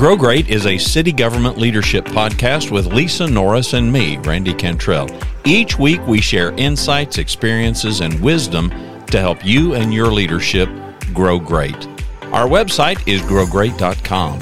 [0.00, 5.10] Grow Great is a city government leadership podcast with Lisa Norris and me, Randy Cantrell.
[5.44, 8.70] Each week we share insights, experiences, and wisdom
[9.08, 10.70] to help you and your leadership
[11.12, 11.76] grow great.
[12.32, 14.38] Our website is growgreat.com.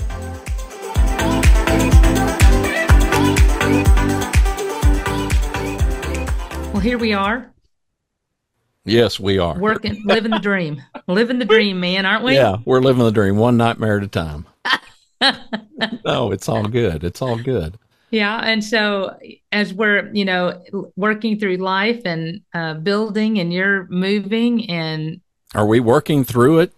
[6.72, 7.52] Well, here we are.
[8.84, 9.58] Yes, we are.
[9.58, 10.80] Working, living the dream.
[11.08, 12.34] living the dream, man, aren't we?
[12.34, 14.46] Yeah, we're living the dream one nightmare at a time.
[16.04, 17.04] no, it's all good.
[17.04, 17.78] It's all good.
[18.10, 18.38] Yeah.
[18.38, 19.18] And so
[19.52, 20.62] as we're, you know,
[20.96, 25.20] working through life and uh, building and you're moving and
[25.54, 26.72] are we working through it?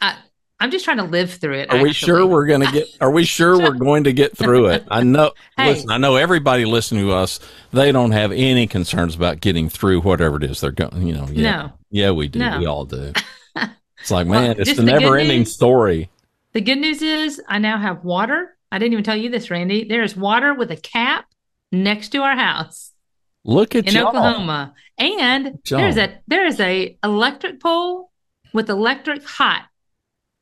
[0.00, 0.16] I,
[0.60, 1.70] I'm just trying to live through it.
[1.70, 1.82] Are actually.
[1.82, 4.84] we sure we're going to get, are we sure we're going to get through it?
[4.90, 5.74] I know, hey.
[5.74, 7.40] listen, I know everybody listening to us,
[7.72, 11.26] they don't have any concerns about getting through whatever it is they're going, you know.
[11.30, 11.72] Yeah, no.
[11.90, 12.38] Yeah, we do.
[12.38, 12.58] No.
[12.58, 13.12] We all do.
[14.04, 16.10] It's like, man, well, it's the never ending story.
[16.54, 18.56] The good news is I now have water.
[18.70, 19.84] I didn't even tell you this, Randy.
[19.84, 21.26] There is water with a cap
[21.72, 22.92] next to our house.
[23.44, 24.08] Look at in y'all.
[24.08, 28.10] Oklahoma, and there's a there is a electric pole
[28.52, 29.66] with electric hot,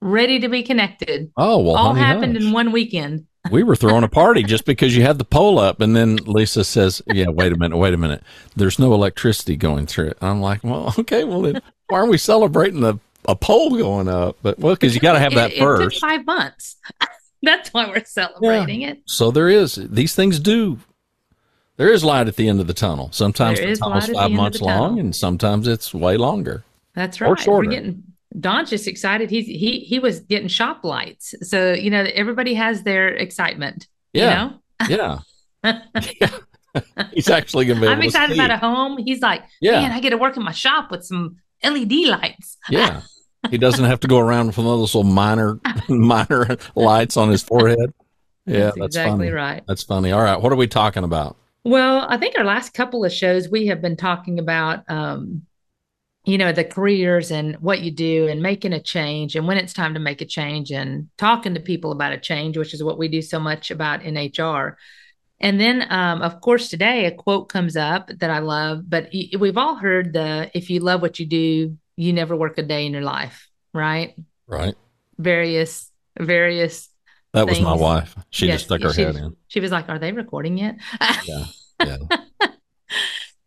[0.00, 1.32] ready to be connected.
[1.36, 2.44] Oh well, all happened hush.
[2.44, 3.26] in one weekend.
[3.50, 6.62] we were throwing a party just because you had the pole up, and then Lisa
[6.62, 8.22] says, "Yeah, wait a minute, wait a minute.
[8.54, 12.18] There's no electricity going through it." I'm like, "Well, okay, well then, why aren't we
[12.18, 14.38] celebrating the a pole going up.
[14.42, 15.82] But well, because you got to have that it, first.
[15.82, 16.76] It took five months.
[17.42, 18.90] That's why we're celebrating yeah.
[18.90, 19.02] it.
[19.06, 20.78] So there is these things do.
[21.76, 23.10] There is light at the end of the tunnel.
[23.12, 26.64] Sometimes there the tunnel's five months long, and sometimes it's way longer.
[26.94, 27.28] That's right.
[27.28, 27.68] Or shorter.
[27.68, 28.04] We're getting
[28.38, 29.30] Don's just excited.
[29.30, 31.34] He's he he was getting shop lights.
[31.42, 33.88] So you know everybody has their excitement.
[34.12, 34.50] Yeah.
[34.88, 35.22] You know?
[35.64, 35.78] Yeah.
[36.20, 36.30] yeah.
[37.12, 37.86] He's actually gonna be.
[37.86, 38.98] I'm excited about a home.
[38.98, 39.80] He's like, yeah.
[39.80, 42.58] man, I get to work in my shop with some LED lights.
[42.70, 43.02] Yeah.
[43.50, 47.92] He doesn't have to go around with those little miner miner lights on his forehead.
[48.46, 49.30] Yeah, that's, that's exactly funny.
[49.32, 49.62] right.
[49.66, 50.12] That's funny.
[50.12, 51.36] All right, what are we talking about?
[51.64, 55.42] Well, I think our last couple of shows we have been talking about um,
[56.24, 59.72] you know, the careers and what you do and making a change and when it's
[59.72, 62.98] time to make a change and talking to people about a change, which is what
[62.98, 64.78] we do so much about in HR.
[65.42, 69.58] And then, um, of course, today a quote comes up that I love, but we've
[69.58, 72.92] all heard the if you love what you do, you never work a day in
[72.92, 74.14] your life, right?
[74.46, 74.76] Right.
[75.18, 76.88] Various, various.
[77.32, 77.58] That things.
[77.58, 78.14] was my wife.
[78.30, 79.36] She yes, just stuck her she, head in.
[79.48, 80.76] She was like, Are they recording yet?
[81.24, 81.44] yeah.
[81.84, 81.96] Yeah.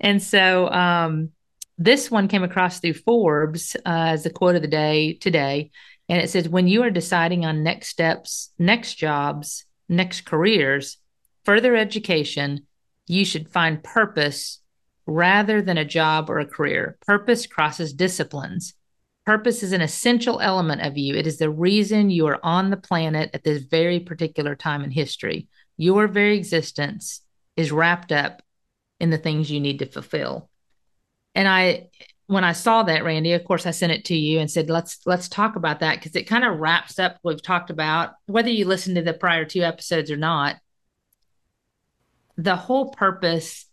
[0.01, 1.29] and so um,
[1.78, 5.72] this one came across through Forbes uh, as the quote of the day today.
[6.09, 10.97] And it says, When you are deciding on next steps, next jobs, next careers,
[11.45, 12.66] further education,
[13.07, 14.59] you should find purpose
[15.06, 16.97] rather than a job or a career.
[17.06, 18.73] Purpose crosses disciplines.
[19.25, 21.16] Purpose is an essential element of you.
[21.16, 24.91] It is the reason you are on the planet at this very particular time in
[24.91, 25.47] history.
[25.78, 27.22] Your very existence
[27.55, 28.41] is wrapped up
[29.00, 30.50] in the things you need to fulfill.
[31.34, 31.89] And I
[32.28, 35.00] when I saw that, Randy, of course I sent it to you and said, let's
[35.05, 38.50] let's talk about that because it kind of wraps up what we've talked about, whether
[38.50, 40.55] you listen to the prior two episodes or not
[42.38, 43.66] the whole purpose,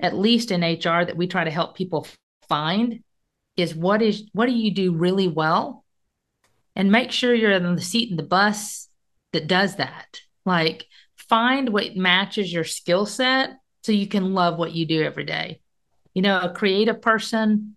[0.00, 2.06] at least in HR, that we try to help people
[2.48, 3.02] find
[3.56, 5.84] is what is what do you do really well?
[6.76, 8.88] And make sure you're in the seat in the bus
[9.32, 10.20] that does that.
[10.44, 10.86] Like
[11.16, 13.50] find what matches your skill set
[13.82, 15.60] so you can love what you do every day.
[16.14, 17.76] You know a creative person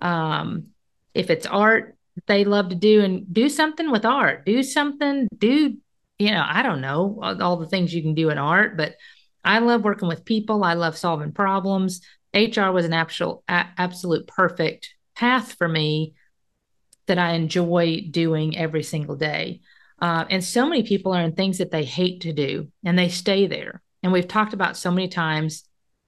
[0.00, 0.68] um
[1.14, 4.46] if it's art they love to do and do something with art.
[4.46, 5.76] Do something do
[6.18, 8.96] you know i don't know all, all the things you can do in art but
[9.44, 10.64] I love working with people.
[10.64, 12.00] I love solving problems.
[12.34, 16.14] HR was an absolute, absolute perfect path for me
[17.06, 19.60] that I enjoy doing every single day.
[20.00, 23.08] Uh, and so many people are in things that they hate to do and they
[23.08, 23.82] stay there.
[24.02, 25.64] And we've talked about so many times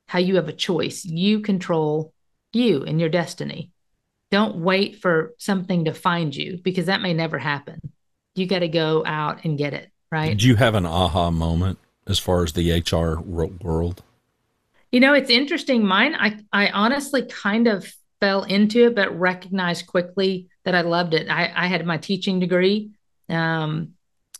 [0.07, 1.05] how you have a choice.
[1.05, 2.12] You control
[2.53, 3.73] you and your destiny.
[4.31, 7.81] Don't wait for something to find you because that may never happen.
[8.37, 10.29] You got to go out and get it, right?
[10.29, 11.81] Did you have an aha moment?
[12.11, 14.03] As far as the HR world?
[14.93, 15.87] You know, it's interesting.
[15.87, 17.91] Mine, I, I honestly kind of
[18.21, 21.29] fell into it, but recognized quickly that I loved it.
[21.31, 22.91] I, I had my teaching degree
[23.29, 23.95] um,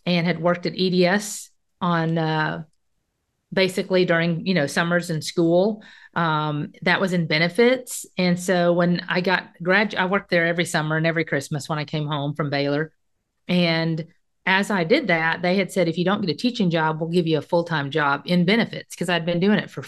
[0.05, 2.63] and had worked at EDS on uh,
[3.53, 5.83] basically during, you know, summers in school.
[6.13, 8.05] Um, that was in benefits.
[8.17, 11.79] And so when I got grad, I worked there every summer and every Christmas when
[11.79, 12.93] I came home from Baylor.
[13.47, 14.05] And
[14.45, 17.09] as I did that, they had said, if you don't get a teaching job, we'll
[17.09, 19.83] give you a full time job in benefits because I'd been doing it for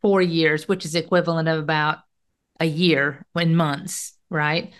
[0.00, 1.98] four years, which is equivalent of about
[2.58, 4.72] a year in months, right?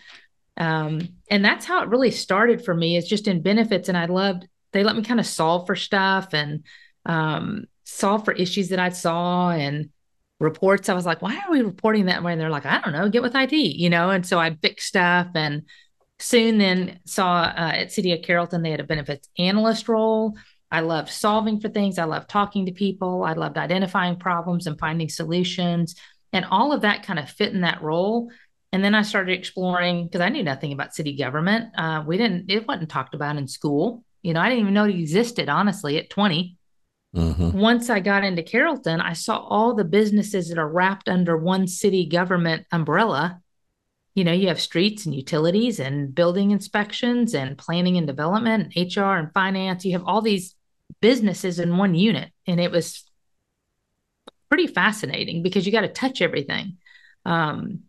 [0.57, 3.89] Um, and that's how it really started for me is just in benefits.
[3.89, 6.65] And I loved they let me kind of solve for stuff and
[7.07, 9.91] um, solve for issues that I saw and
[10.39, 10.89] reports.
[10.89, 12.33] I was like, why are we reporting that way?
[12.33, 14.11] And they're like, I don't know, get with IT, you know?
[14.11, 15.63] And so I fixed stuff and
[16.21, 20.37] soon then saw uh, at City of Carrollton, they had a benefits analyst role.
[20.71, 21.99] I loved solving for things.
[21.99, 23.25] I loved talking to people.
[23.25, 25.97] I loved identifying problems and finding solutions.
[26.33, 28.31] And all of that kind of fit in that role.
[28.73, 31.71] And then I started exploring because I knew nothing about city government.
[31.77, 34.05] Uh, we didn't, it wasn't talked about in school.
[34.23, 36.57] You know, I didn't even know it existed, honestly, at 20.
[37.17, 37.59] Mm-hmm.
[37.59, 41.67] Once I got into Carrollton, I saw all the businesses that are wrapped under one
[41.67, 43.40] city government umbrella.
[44.15, 48.97] You know, you have streets and utilities and building inspections and planning and development and
[48.97, 49.85] HR and finance.
[49.85, 50.55] You have all these
[51.01, 52.31] businesses in one unit.
[52.47, 53.05] And it was
[54.49, 56.79] pretty fascinating because you got to touch everything.
[57.25, 57.85] Um,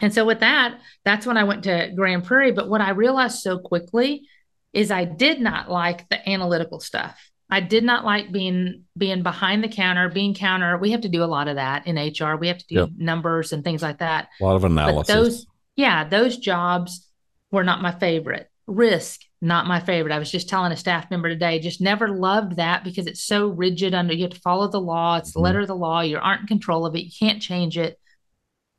[0.00, 2.52] and so with that, that's when I went to Grand Prairie.
[2.52, 4.28] But what I realized so quickly
[4.72, 7.30] is I did not like the analytical stuff.
[7.50, 10.78] I did not like being being behind the counter, being counter.
[10.78, 12.36] We have to do a lot of that in HR.
[12.36, 12.88] We have to do yep.
[12.96, 14.28] numbers and things like that.
[14.40, 15.06] A lot of analysis.
[15.06, 15.46] But those,
[15.76, 17.08] yeah, those jobs
[17.50, 18.50] were not my favorite.
[18.66, 20.14] Risk, not my favorite.
[20.14, 23.48] I was just telling a staff member today, just never loved that because it's so
[23.48, 25.16] rigid under you have to follow the law.
[25.16, 25.44] It's the mm-hmm.
[25.44, 26.00] letter of the law.
[26.00, 27.04] You aren't in control of it.
[27.04, 27.98] You can't change it.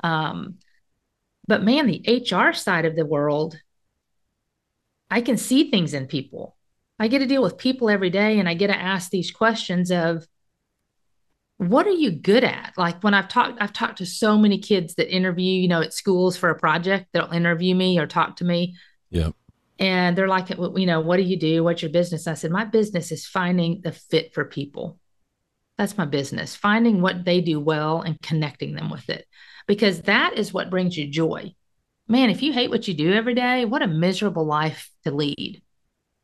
[0.04, 0.56] Um,
[1.48, 3.60] but man, the HR side of the world,
[5.10, 6.55] I can see things in people.
[7.00, 9.92] I get to deal with people every day and I get to ask these questions
[9.92, 10.26] of
[11.58, 12.74] what are you good at?
[12.78, 15.94] Like when I've talked, I've talked to so many kids that interview, you know, at
[15.94, 18.76] schools for a project, they'll interview me or talk to me.
[19.10, 19.30] Yeah.
[19.78, 21.64] And they're like, you know, what do you do?
[21.64, 22.28] What's your business?
[22.28, 25.00] I said, my business is finding the fit for people.
[25.78, 29.26] That's my business, finding what they do well and connecting them with it,
[29.68, 31.54] because that is what brings you joy.
[32.08, 35.62] Man, if you hate what you do every day, what a miserable life to lead.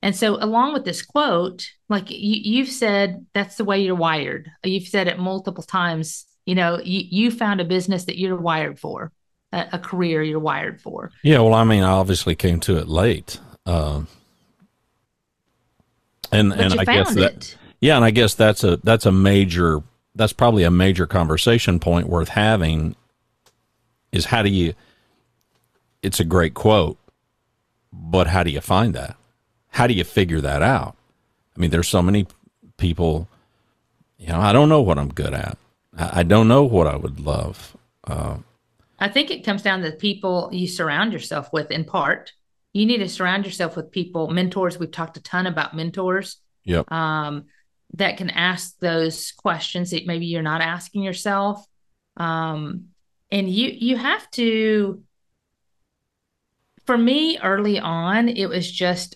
[0.02, 4.50] And so, along with this quote, like you, you've said, that's the way you're wired.
[4.64, 6.26] You've said it multiple times.
[6.46, 9.12] You know, you, you found a business that you're wired for
[9.52, 11.12] a, a career you're wired for.
[11.24, 14.04] Yeah, well, I mean, I obviously came to it late, uh,
[16.32, 17.58] and but and I guess that it.
[17.80, 19.84] yeah, and I guess that's a that's a major
[20.16, 22.96] that's probably a major conversation point worth having.
[24.12, 24.74] Is how do you?
[26.02, 26.98] It's a great quote,
[27.94, 29.16] but how do you find that?
[29.72, 30.96] How do you figure that out?
[31.56, 32.28] I mean, there's so many
[32.78, 33.28] people.
[34.18, 35.58] You know, I don't know what I'm good at.
[35.98, 37.76] I don't know what I would love.
[38.06, 38.38] Uh,
[39.00, 42.32] I think it comes down to the people you surround yourself with in part.
[42.72, 44.80] You need to surround yourself with people, mentors.
[44.80, 46.38] We've talked a ton about mentors.
[46.64, 46.92] Yep.
[46.92, 47.46] Um,
[47.96, 51.66] that can ask those questions that maybe you're not asking yourself.
[52.16, 52.90] Um,
[53.32, 55.02] and you you have to
[56.86, 59.16] for me early on it was just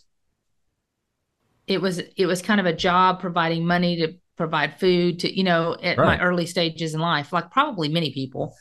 [1.68, 5.44] it was it was kind of a job providing money to provide food to you
[5.44, 6.20] know at right.
[6.20, 8.56] my early stages in life like probably many people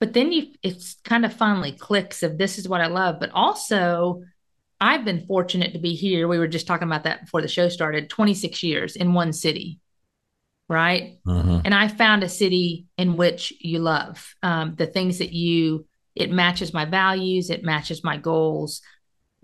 [0.00, 3.18] but then you it's kind of finally clicks of this is what I love.
[3.20, 4.22] But also
[4.80, 6.28] I've been fortunate to be here.
[6.28, 9.80] We were just talking about that before the show started, 26 years in one city.
[10.68, 11.18] Right.
[11.26, 11.60] Mm-hmm.
[11.64, 16.30] And I found a city in which you love um, the things that you, it
[16.30, 18.82] matches my values, it matches my goals.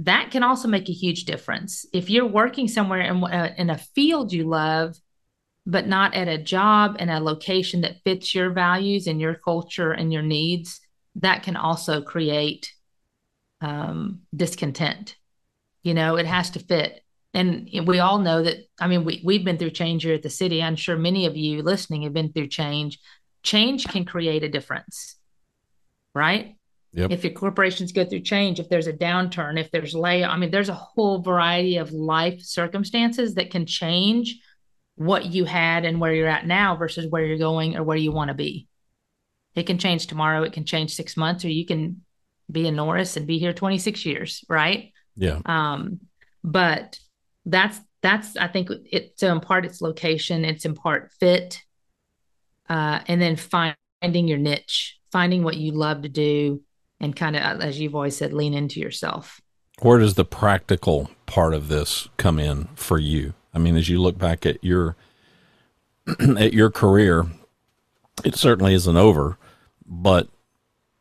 [0.00, 1.86] That can also make a huge difference.
[1.92, 4.96] If you're working somewhere in, uh, in a field you love,
[5.66, 9.92] but not at a job and a location that fits your values and your culture
[9.92, 10.80] and your needs,
[11.16, 12.72] that can also create
[13.60, 15.16] um, discontent.
[15.82, 17.00] You know, it has to fit.
[17.32, 20.30] And we all know that, I mean, we, we've been through change here at the
[20.30, 20.62] city.
[20.62, 22.98] I'm sure many of you listening have been through change.
[23.42, 25.16] Change can create a difference,
[26.14, 26.56] right?
[26.94, 27.10] Yep.
[27.10, 30.52] If your corporations go through change, if there's a downturn, if there's lay, I mean,
[30.52, 34.40] there's a whole variety of life circumstances that can change
[34.94, 38.12] what you had and where you're at now versus where you're going or where you
[38.12, 38.68] want to be.
[39.56, 42.02] It can change tomorrow, it can change six months, or you can
[42.50, 44.92] be in Norris and be here 26 years, right?
[45.16, 45.40] Yeah.
[45.46, 46.00] Um,
[46.44, 46.98] but
[47.44, 51.60] that's that's I think it's so in part it's location, it's in part fit,
[52.68, 56.62] uh, and then finding your niche, finding what you love to do,
[57.00, 59.40] and kind of uh, as you've always said, lean into yourself.
[59.80, 63.34] Where does the practical part of this come in for you?
[63.52, 64.96] I mean, as you look back at your
[66.38, 67.26] at your career,
[68.24, 69.38] it certainly isn't over,
[69.86, 70.28] but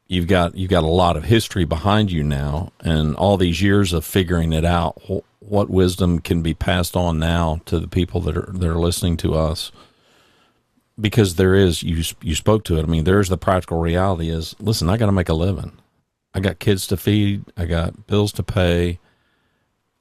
[0.08, 3.94] you've got you've got a lot of history behind you now, and all these years
[3.94, 5.02] of figuring it out.
[5.40, 9.18] What wisdom can be passed on now to the people that are that are listening
[9.18, 9.72] to us?
[11.00, 12.84] Because there is you you spoke to it.
[12.84, 14.30] I mean, there's the practical reality.
[14.30, 15.74] Is listen, I got to make a living.
[16.34, 17.46] I got kids to feed.
[17.56, 19.00] I got bills to pay,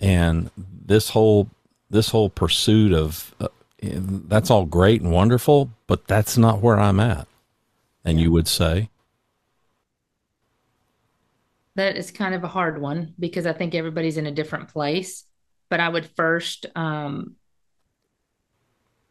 [0.01, 1.51] and this whole
[1.91, 3.49] this whole pursuit of uh,
[3.83, 7.29] that's all great and wonderful, but that's not where I'm at.
[8.05, 8.89] And you would say
[11.75, 15.25] that is kind of a hard one because I think everybody's in a different place.
[15.69, 17.37] But I would first um,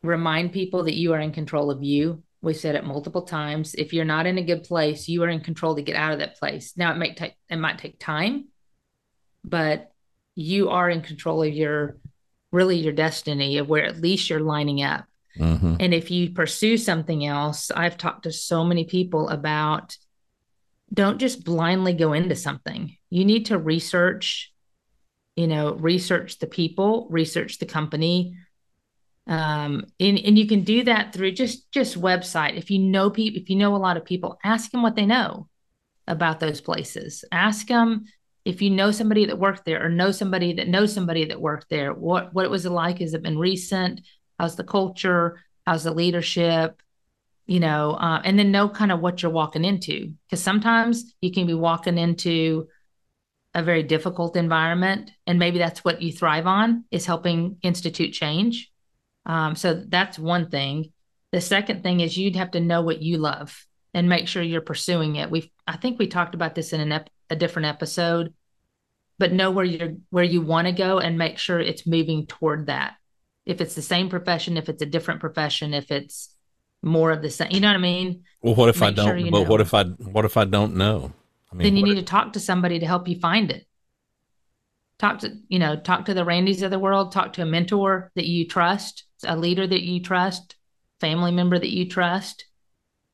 [0.03, 2.23] remind people that you are in control of you.
[2.41, 3.75] We said it multiple times.
[3.75, 6.19] If you're not in a good place, you are in control to get out of
[6.19, 6.73] that place.
[6.75, 8.47] Now it might take it might take time,
[9.43, 9.91] but
[10.35, 11.97] you are in control of your
[12.51, 15.05] really your destiny of where at least you're lining up.
[15.37, 15.75] Mm-hmm.
[15.79, 19.95] And if you pursue something else, I've talked to so many people about
[20.93, 22.97] don't just blindly go into something.
[23.09, 24.53] You need to research,
[25.35, 28.35] you know, research the people, research the company.
[29.27, 32.57] Um, and, and you can do that through just just website.
[32.57, 35.05] If you know people, if you know a lot of people, ask them what they
[35.05, 35.47] know
[36.07, 37.23] about those places.
[37.31, 38.05] Ask them
[38.43, 41.69] if you know somebody that worked there or know somebody that knows somebody that worked
[41.69, 42.99] there, what what it was like?
[42.99, 44.01] Has it been recent?
[44.39, 45.39] How's the culture?
[45.65, 46.81] How's the leadership?
[47.51, 50.13] you know, uh, and then know kind of what you're walking into.
[50.25, 52.69] Because sometimes you can be walking into
[53.53, 58.70] a very difficult environment, and maybe that's what you thrive on is helping institute change.
[59.25, 60.91] Um, so that's one thing.
[61.31, 64.61] The second thing is you'd have to know what you love and make sure you're
[64.61, 65.29] pursuing it.
[65.29, 68.33] We I think we talked about this in an ep- a different episode,
[69.17, 72.67] but know where you're where you want to go and make sure it's moving toward
[72.67, 72.95] that.
[73.45, 76.35] If it's the same profession, if it's a different profession, if it's
[76.81, 77.51] more of the same.
[77.51, 78.23] You know what I mean?
[78.41, 79.19] Well, what if Make I don't?
[79.19, 79.49] Sure but know.
[79.49, 81.13] what if I what if I don't know?
[81.51, 83.65] I mean, then you need if, to talk to somebody to help you find it.
[84.99, 87.11] Talk to you know, talk to the Randys of the world.
[87.11, 90.55] Talk to a mentor that you trust, a leader that you trust,
[90.99, 92.45] family member that you trust,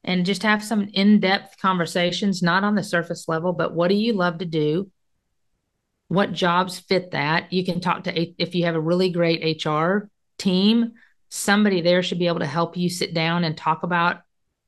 [0.04, 3.96] and just have some in depth conversations, not on the surface level, but what do
[3.96, 4.90] you love to do?
[6.08, 7.52] What jobs fit that?
[7.52, 10.94] You can talk to if you have a really great HR team
[11.30, 14.22] somebody there should be able to help you sit down and talk about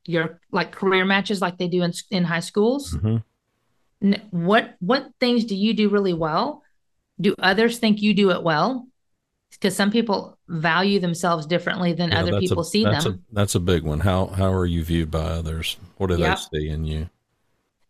[0.06, 4.12] your like career matches like they do in, in high schools mm-hmm.
[4.30, 6.62] what what things do you do really well
[7.20, 8.86] do others think you do it well
[9.60, 13.34] because some people value themselves differently than yeah, other people a, see that's them a,
[13.34, 16.38] that's a big one how how are you viewed by others what do yep.
[16.52, 17.08] they see in you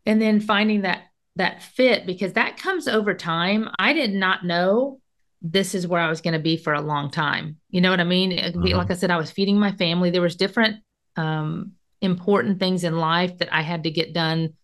[0.06, 1.04] and then finding that
[1.36, 5.00] that fit because that comes over time i did not know
[5.42, 7.56] this is where I was going to be for a long time.
[7.70, 8.32] You know what I mean?
[8.32, 8.76] Mm-hmm.
[8.76, 10.10] Like I said, I was feeding my family.
[10.10, 10.82] There was different
[11.16, 14.54] um, important things in life that I had to get done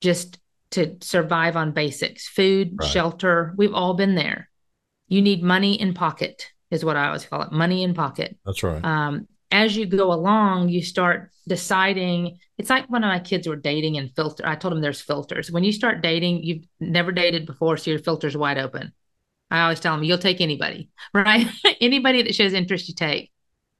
[0.00, 0.38] just
[0.72, 2.88] to survive on basics, food, right.
[2.88, 3.54] shelter.
[3.56, 4.49] We've all been there.
[5.10, 7.52] You need money in pocket is what I always call it.
[7.52, 8.38] Money in pocket.
[8.46, 8.82] That's right.
[8.82, 12.38] Um, as you go along, you start deciding.
[12.56, 14.46] It's like when my kids were dating and filter.
[14.46, 15.50] I told them there's filters.
[15.50, 18.94] When you start dating, you've never dated before, so your filter's wide open
[19.50, 21.46] I always tell them you'll take anybody, right?
[21.80, 23.30] anybody that shows interest, you take.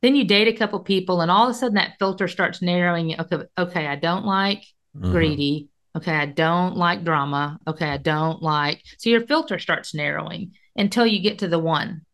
[0.02, 3.18] Then you date a couple people, and all of a sudden that filter starts narrowing.
[3.20, 4.64] Okay, okay, I don't like
[4.96, 5.12] mm-hmm.
[5.12, 5.68] greedy.
[5.94, 7.58] Okay, I don't like drama.
[7.66, 8.82] Okay, I don't like.
[8.98, 12.06] So your filter starts narrowing until you get to the one,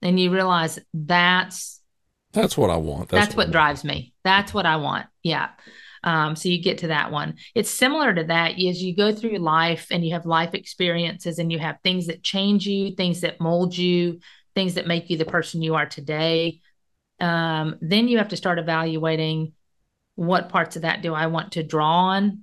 [0.00, 1.80] and you realize that's
[2.32, 3.10] that's what I want.
[3.10, 4.14] That's, that's what, what drives me.
[4.24, 5.06] That's what I want.
[5.22, 5.50] Yeah.
[6.02, 7.36] Um, so you get to that one.
[7.54, 11.50] It's similar to that as you go through life and you have life experiences and
[11.50, 14.20] you have things that change you, things that mold you,
[14.54, 16.60] things that make you the person you are today.
[17.20, 19.52] Um, then you have to start evaluating
[20.16, 22.42] what parts of that do I want to draw on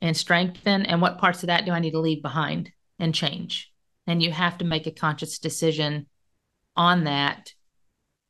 [0.00, 3.72] and strengthen, and what parts of that do I need to leave behind and change.
[4.06, 6.06] And you have to make a conscious decision
[6.76, 7.52] on that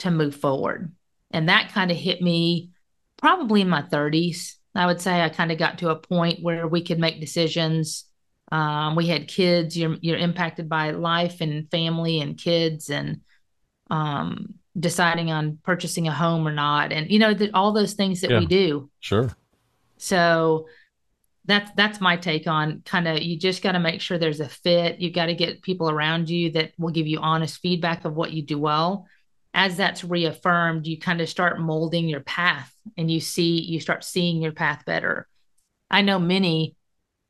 [0.00, 0.92] to move forward.
[1.30, 2.70] And that kind of hit me
[3.16, 4.54] probably in my 30s.
[4.74, 8.04] I would say I kind of got to a point where we could make decisions.
[8.52, 9.76] Um, we had kids.
[9.76, 13.22] You're you're impacted by life and family and kids and
[13.90, 18.30] um, deciding on purchasing a home or not, and you know all those things that
[18.30, 18.90] yeah, we do.
[19.00, 19.30] Sure.
[19.96, 20.68] So
[21.46, 24.48] that's that's my take on kind of you just got to make sure there's a
[24.48, 25.00] fit.
[25.00, 28.32] You got to get people around you that will give you honest feedback of what
[28.32, 29.06] you do well
[29.56, 34.04] as that's reaffirmed, you kind of start molding your path and you see, you start
[34.04, 35.26] seeing your path better.
[35.90, 36.76] I know many,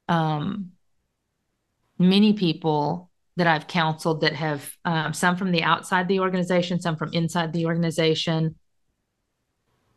[0.08, 0.72] um,
[2.00, 6.96] many people that I've counseled that have um, some from the outside the organization, some
[6.96, 8.56] from inside the organization.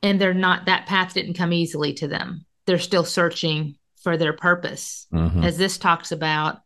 [0.04, 2.46] And they're not, that path didn't come easily to them.
[2.68, 5.08] They're still searching for their purpose.
[5.14, 5.44] Mm-hmm.
[5.44, 6.62] As this talks about,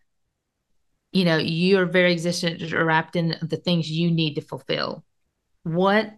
[1.11, 5.03] you know, your very existence are wrapped in the things you need to fulfill
[5.63, 6.11] what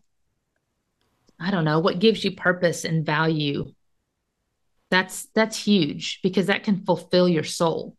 [1.39, 3.74] I don't know, what gives you purpose and value.
[4.89, 7.98] That's that's huge because that can fulfill your soul.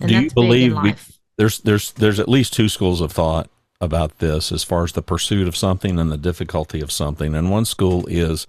[0.00, 0.94] And Do you believe we,
[1.36, 3.50] there's there's there's at least two schools of thought
[3.80, 7.34] about this as far as the pursuit of something and the difficulty of something.
[7.34, 8.46] And one school is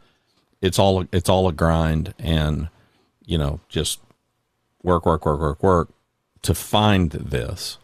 [0.61, 2.69] it's all it's all a grind and
[3.25, 3.99] you know just
[4.83, 5.89] work work work work work
[6.41, 7.77] to find this.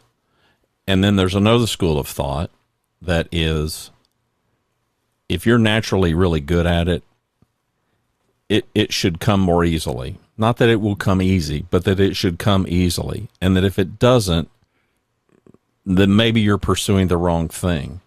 [0.87, 2.49] And then there's another school of thought
[3.01, 3.91] that is
[5.29, 7.03] if you're naturally really good at it,
[8.49, 10.17] it it should come more easily.
[10.37, 13.27] Not that it will come easy, but that it should come easily.
[13.41, 14.49] And that if it doesn't,
[15.85, 18.01] then maybe you're pursuing the wrong thing.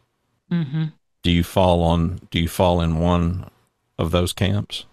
[0.51, 0.85] Mm-hmm.
[1.23, 2.21] Do you fall on?
[2.31, 3.51] Do you fall in one
[3.99, 4.87] of those camps?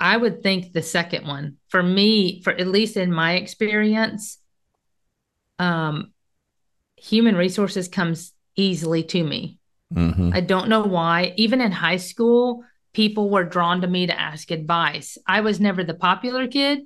[0.00, 1.58] I would think the second one.
[1.68, 4.38] For me, for at least in my experience,
[5.58, 6.12] um,
[6.96, 9.58] human resources comes easily to me.
[9.94, 10.30] Mm-hmm.
[10.32, 11.34] I don't know why.
[11.36, 12.64] Even in high school,
[12.94, 15.18] people were drawn to me to ask advice.
[15.26, 16.80] I was never the popular kid.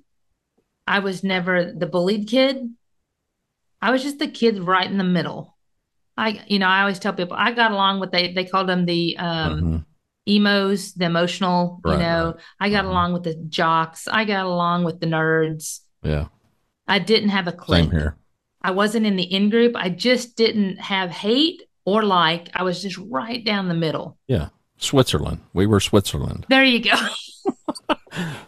[0.87, 2.69] I was never the bullied kid.
[3.81, 5.57] I was just the kid right in the middle.
[6.17, 8.87] I, you know, I always tell people I got along with they they called them
[8.87, 9.77] the um, Mm-hmm.
[10.27, 11.81] Emos, the emotional.
[11.85, 12.45] Right, you know, right.
[12.61, 12.89] I got Mhm.
[12.89, 14.09] along with the jocks.
[14.09, 15.81] I got along with the nerds.
[16.03, 16.27] Yeah,
[16.89, 17.85] I didn't have a clique.
[17.85, 18.17] same here.
[18.63, 19.73] I wasn't in the in group.
[19.77, 22.49] I just didn't have hate or like.
[22.55, 24.17] I was just right down the middle.
[24.27, 25.41] Yeah, Switzerland.
[25.53, 26.47] We were Switzerland.
[26.49, 26.95] There you go.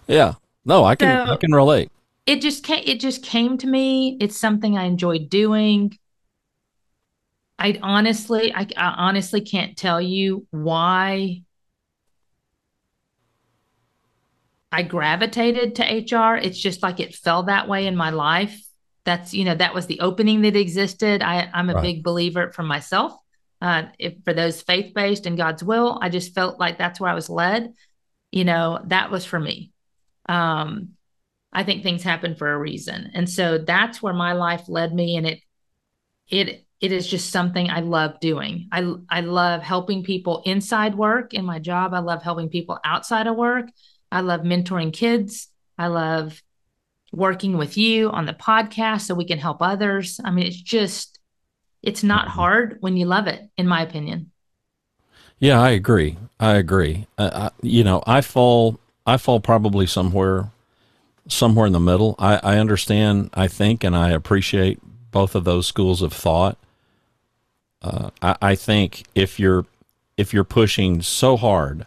[0.06, 0.34] Yeah.
[0.64, 1.90] No, I can So- I can relate.
[2.26, 5.96] it just came it just came to me it's something i enjoy doing
[7.58, 11.42] i honestly I, I honestly can't tell you why
[14.72, 15.82] i gravitated to
[16.16, 18.60] hr it's just like it fell that way in my life
[19.04, 21.82] that's you know that was the opening that existed i i'm a Right.
[21.82, 23.14] big believer for myself
[23.62, 27.14] uh if for those faith-based and god's will i just felt like that's where i
[27.14, 27.72] was led
[28.32, 29.72] you know that was for me
[30.28, 30.88] um
[31.52, 33.12] I think things happen for a reason.
[33.14, 35.40] And so that's where my life led me and it
[36.28, 38.68] it it is just something I love doing.
[38.70, 41.94] I I love helping people inside work in my job.
[41.94, 43.66] I love helping people outside of work.
[44.16, 45.48] I love mentoring kids.
[45.76, 46.42] I love
[47.12, 50.20] working with you on the podcast so we can help others.
[50.24, 51.18] I mean, it's just
[51.82, 52.30] it's not Mhm.
[52.30, 54.32] hard when you love it in my opinion.
[55.38, 56.16] Yeah, I agree.
[56.40, 57.06] I agree.
[57.18, 60.50] Uh, I, you know, I fall I fall probably somewhere
[61.28, 62.16] somewhere in the middle.
[62.18, 64.80] I, I understand, I think, and I appreciate
[65.12, 66.58] both of those schools of thought.
[67.82, 69.66] Uh, I, I think if you're
[70.16, 71.86] if you're pushing so hard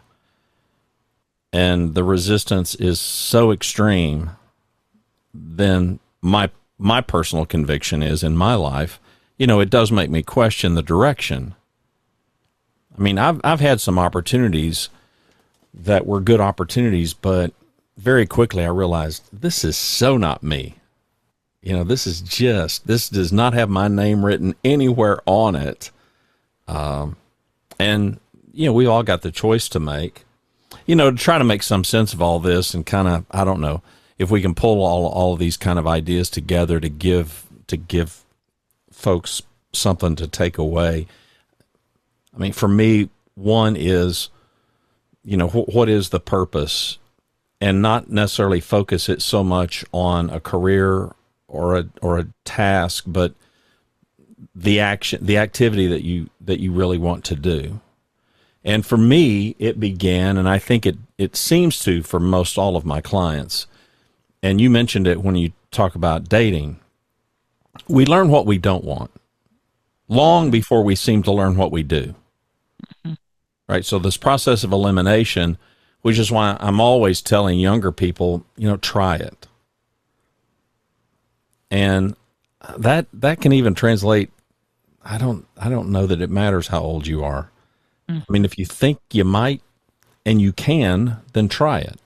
[1.51, 4.31] and the resistance is so extreme,
[5.33, 8.99] then my my personal conviction is in my life,
[9.37, 11.55] you know, it does make me question the direction.
[12.97, 14.89] I mean, I've I've had some opportunities
[15.73, 17.53] that were good opportunities, but
[17.97, 20.75] very quickly I realized this is so not me.
[21.61, 25.91] You know, this is just this does not have my name written anywhere on it.
[26.67, 27.17] Um,
[27.79, 28.19] and
[28.53, 30.25] you know, we all got the choice to make.
[30.85, 33.43] You know, to try to make some sense of all this and kind of I
[33.43, 33.81] don't know
[34.17, 37.77] if we can pull all all of these kind of ideas together to give to
[37.77, 38.23] give
[38.91, 39.41] folks
[39.73, 41.07] something to take away.
[42.35, 44.29] I mean, for me, one is,
[45.23, 46.97] you know, wh- what is the purpose,
[47.61, 51.13] and not necessarily focus it so much on a career
[51.47, 53.33] or a or a task, but
[54.53, 57.79] the action, the activity that you that you really want to do.
[58.63, 62.75] And for me, it began, and I think it it seems to for most all
[62.75, 63.67] of my clients.
[64.43, 66.79] And you mentioned it when you talk about dating.
[67.87, 69.11] We learn what we don't want
[70.09, 72.15] long before we seem to learn what we do.
[73.67, 73.85] Right.
[73.85, 75.57] So, this process of elimination,
[76.01, 79.47] which is why I'm always telling younger people, you know, try it.
[81.69, 82.15] And
[82.77, 84.31] that that can even translate
[85.03, 87.51] I don't I don't know that it matters how old you are.
[88.09, 88.19] Mm-hmm.
[88.27, 89.61] I mean, if you think you might
[90.25, 91.99] and you can, then try it.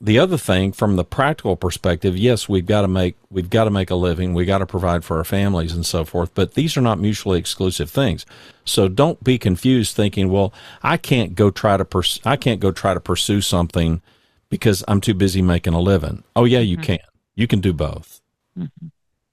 [0.00, 3.70] The other thing from the practical perspective, yes, we've got to make we've got to
[3.70, 6.76] make a living, we got to provide for our families and so forth, but these
[6.76, 8.26] are not mutually exclusive things.
[8.64, 10.52] So don't be confused thinking, well,
[10.82, 14.02] I can't go try to pers- I can't go try to pursue something
[14.48, 16.24] because I'm too busy making a living.
[16.34, 16.84] Oh yeah, you mm-hmm.
[16.84, 16.98] can.
[17.36, 18.20] You can do both.
[18.58, 18.88] Mm-hmm.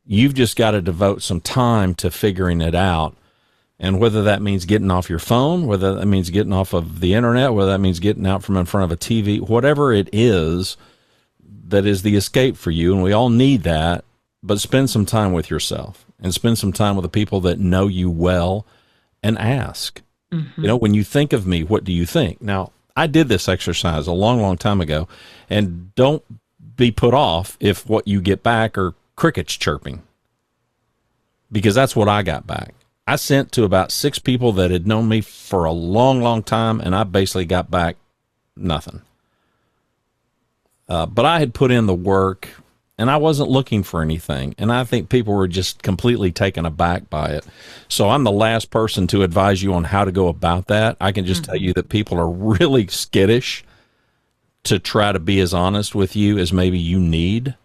[0.05, 3.17] You've just got to devote some time to figuring it out.
[3.79, 7.13] And whether that means getting off your phone, whether that means getting off of the
[7.13, 10.75] internet, whether that means getting out from in front of a TV, whatever it is
[11.69, 14.03] that is the escape for you, and we all need that,
[14.43, 17.87] but spend some time with yourself and spend some time with the people that know
[17.87, 18.65] you well
[19.23, 20.01] and ask.
[20.31, 22.41] You know, when you think of me, what do you think?
[22.41, 25.07] Now, I did this exercise a long, long time ago,
[25.49, 26.23] and don't
[26.75, 30.03] be put off if what you get back are crickets chirping,
[31.51, 32.75] because that's what I got back.
[33.09, 36.79] I sent to about six people that had known me for a long, long time,
[36.79, 37.95] and I basically got back
[38.55, 39.01] nothing.
[40.87, 42.49] Uh, but I had put in the work
[42.99, 44.53] and I wasn't looking for anything.
[44.59, 47.47] And I think people were just completely taken aback by it.
[47.87, 50.95] So I'm the last person to advise you on how to go about that.
[51.01, 51.51] I can just mm-hmm.
[51.51, 53.63] tell you that people are really skittish
[54.65, 57.55] to try to be as honest with you as maybe you need.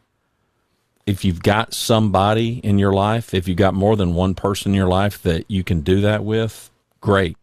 [1.06, 4.76] If you've got somebody in your life, if you've got more than one person in
[4.76, 7.36] your life that you can do that with, great.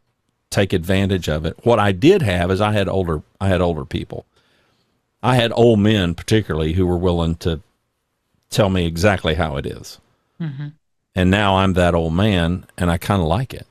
[0.50, 1.58] Take advantage of it.
[1.64, 4.26] What I did have is I had older I had older people.
[5.24, 7.62] I had old men particularly who were willing to
[8.50, 10.00] tell me exactly how it is.
[10.42, 10.70] Mm-hmm.
[11.16, 13.68] And now I'm that old man and I kind of like it.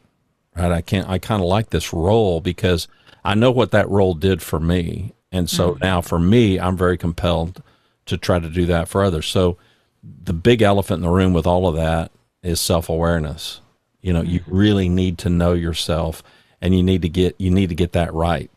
[0.56, 0.72] Right?
[0.72, 2.86] I can't I kind of like this role because
[3.24, 5.12] I know what that role did for me.
[5.32, 5.84] And so mm-hmm.
[5.84, 7.62] now for me, I'm very compelled
[8.06, 9.26] to try to do that for others.
[9.26, 9.58] So
[10.02, 12.10] the big elephant in the room with all of that
[12.42, 13.60] is self-awareness.
[14.00, 14.30] You know, mm-hmm.
[14.30, 16.22] you really need to know yourself
[16.60, 18.50] and you need to get you need to get that right.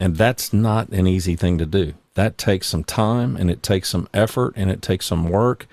[0.00, 3.88] And that's not an easy thing to do that takes some time and it takes
[3.88, 5.68] some effort and it takes some work.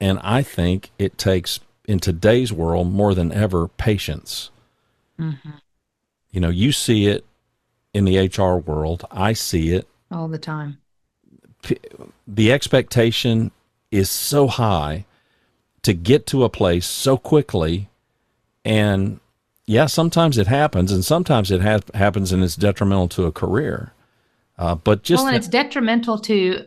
[0.00, 4.50] And I think it takes, in today's world, more than ever, patience.
[5.16, 5.50] Mm-hmm.
[6.32, 7.24] You know, you see it
[7.94, 10.78] in the HR world, I see it all the time.
[12.26, 13.52] The expectation
[13.90, 15.04] is so high
[15.82, 17.88] to get to a place so quickly.
[18.64, 19.20] And
[19.66, 23.92] yeah, sometimes it happens, and sometimes it ha- happens and it's detrimental to a career.
[24.58, 26.66] Uh, but just well, and it's detrimental to.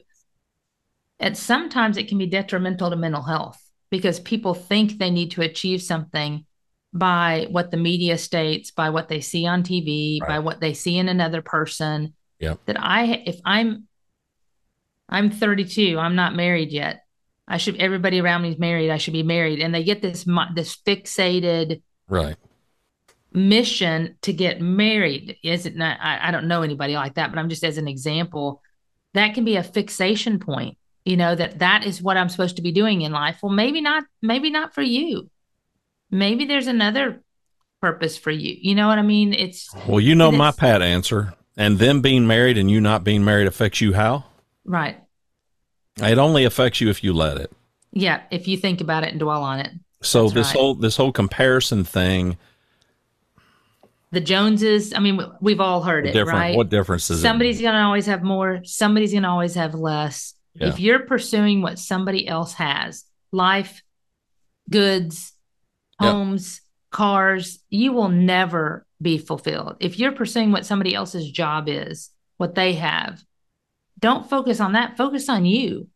[1.19, 5.41] And sometimes it can be detrimental to mental health because people think they need to
[5.41, 6.45] achieve something
[6.93, 10.27] by what the media states, by what they see on TV, right.
[10.27, 12.13] by what they see in another person.
[12.39, 12.55] Yeah.
[12.65, 13.88] That I, if I'm,
[15.10, 17.03] I'm 32, I'm not married yet.
[17.50, 17.78] I should.
[17.78, 18.92] Everybody around me is married.
[18.92, 22.36] I should be married, and they get this this fixated right.
[23.34, 25.38] mission to get married.
[25.44, 27.88] Is it not I, I, don't know anybody like that but i'm just as an
[27.88, 28.62] example
[29.16, 32.62] that can be a fixation point you know that that is what i'm supposed to
[32.62, 33.40] be doing in life.
[33.42, 35.30] Well maybe not maybe not for you.
[36.12, 37.24] Maybe there's another
[37.82, 38.56] purpose for you.
[38.62, 39.34] You know what i mean?
[39.34, 41.34] It's well you know my pat answer.
[41.58, 44.26] And them being married and you not being married affects you how?
[44.64, 45.02] Right
[46.02, 47.52] it only affects you if you let it
[47.92, 50.56] yeah if you think about it and dwell on it so That's this right.
[50.56, 52.38] whole this whole comparison thing
[54.12, 54.94] the Joneses.
[54.94, 56.56] I mean, we've all heard it, right?
[56.56, 57.22] What difference is it?
[57.22, 58.62] Somebody's going to always have more.
[58.64, 60.34] Somebody's going to always have less.
[60.56, 60.70] Yeah.
[60.70, 63.84] If you're pursuing what somebody else has, life,
[64.70, 65.34] goods,
[66.00, 66.92] homes, yep.
[66.92, 69.78] cars, you will never be fulfilled.
[69.80, 73.24] If you're pursuing what somebody else's job is, what they have,
[74.00, 74.98] don't focus on that.
[74.98, 75.88] Focus on you.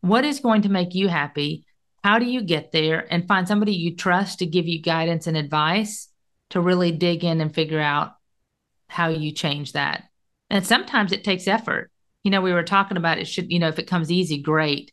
[0.00, 1.64] What is going to make you happy?
[2.02, 3.06] How do you get there?
[3.10, 6.08] And find somebody you trust to give you guidance and advice
[6.50, 8.12] to really dig in and figure out
[8.88, 10.04] how you change that.
[10.50, 11.90] And sometimes it takes effort.
[12.22, 14.92] You know, we were talking about it should, you know, if it comes easy, great.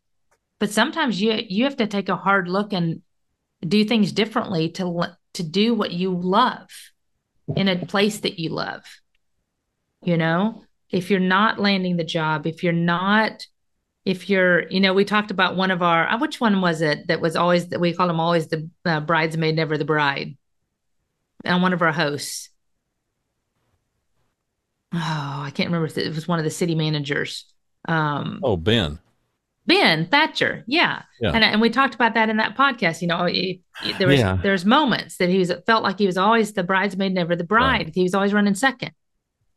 [0.60, 3.02] But sometimes you you have to take a hard look and
[3.67, 6.69] do things differently to to do what you love
[7.56, 8.84] in a place that you love.
[10.04, 13.45] You know, if you're not landing the job, if you're not
[14.04, 17.06] if you're, you know, we talked about one of our, uh, which one was it
[17.08, 20.36] that was always that we call them always the uh, bridesmaid, never the bride
[21.45, 22.49] and one of our hosts.
[24.93, 27.45] Oh, I can't remember if it was one of the city managers.
[27.88, 28.99] Um, oh, Ben.
[29.67, 31.32] Ben Thatcher, yeah, yeah.
[31.34, 33.01] And, and we talked about that in that podcast.
[33.01, 34.38] You know, he, he, there was yeah.
[34.41, 37.86] there's moments that he was felt like he was always the bridesmaid, never the bride.
[37.86, 37.95] Right.
[37.95, 38.91] He was always running second.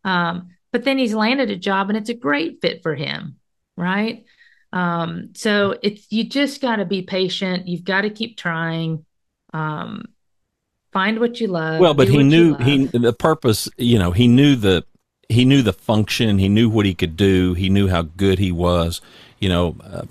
[0.04, 3.36] Um, but then he's landed a job, and it's a great fit for him,
[3.76, 4.24] right?
[4.72, 7.68] Um, so it's you just got to be patient.
[7.68, 9.06] You've got to keep trying.
[9.52, 10.06] Um,
[10.92, 11.78] find what you love.
[11.78, 13.68] Well, but he knew he the purpose.
[13.76, 14.84] You know, he knew the
[15.28, 16.40] he knew the function.
[16.40, 17.54] He knew what he could do.
[17.54, 19.00] He knew how good he was.
[19.38, 20.06] You know, uh,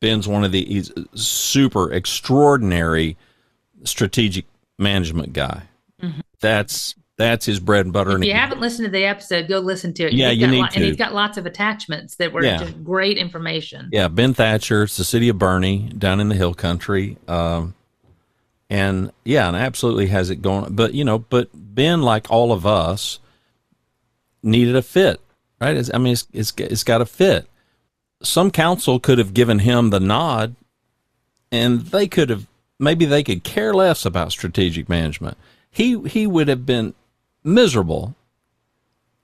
[0.00, 3.18] Ben's one of the he's super extraordinary
[3.84, 4.46] strategic
[4.78, 5.64] management guy.
[6.00, 6.20] Mm-hmm.
[6.40, 8.16] That's that's his bread and butter.
[8.16, 10.12] If you haven't listened to the episode, go listen to it.
[10.12, 10.76] Yeah, you need to.
[10.76, 12.58] And he's got lots of attachments that were yeah.
[12.58, 13.88] just great information.
[13.92, 14.84] Yeah, Ben Thatcher.
[14.84, 17.18] It's the city of Boerne down in the hill country.
[17.26, 17.74] Um,
[18.70, 20.74] and yeah, and absolutely has it going.
[20.74, 23.18] But you know, but Ben, like all of us,
[24.42, 25.20] needed a fit,
[25.60, 25.76] right?
[25.76, 27.48] It's, I mean, it's, it's it's got a fit.
[28.22, 30.54] Some council could have given him the nod,
[31.50, 32.46] and they could have
[32.78, 35.36] maybe they could care less about strategic management.
[35.70, 36.94] He he would have been
[37.44, 38.14] miserable,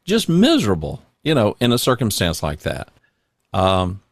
[0.05, 2.88] just miserable, you know, in a circumstance like that.
[3.53, 4.03] Um,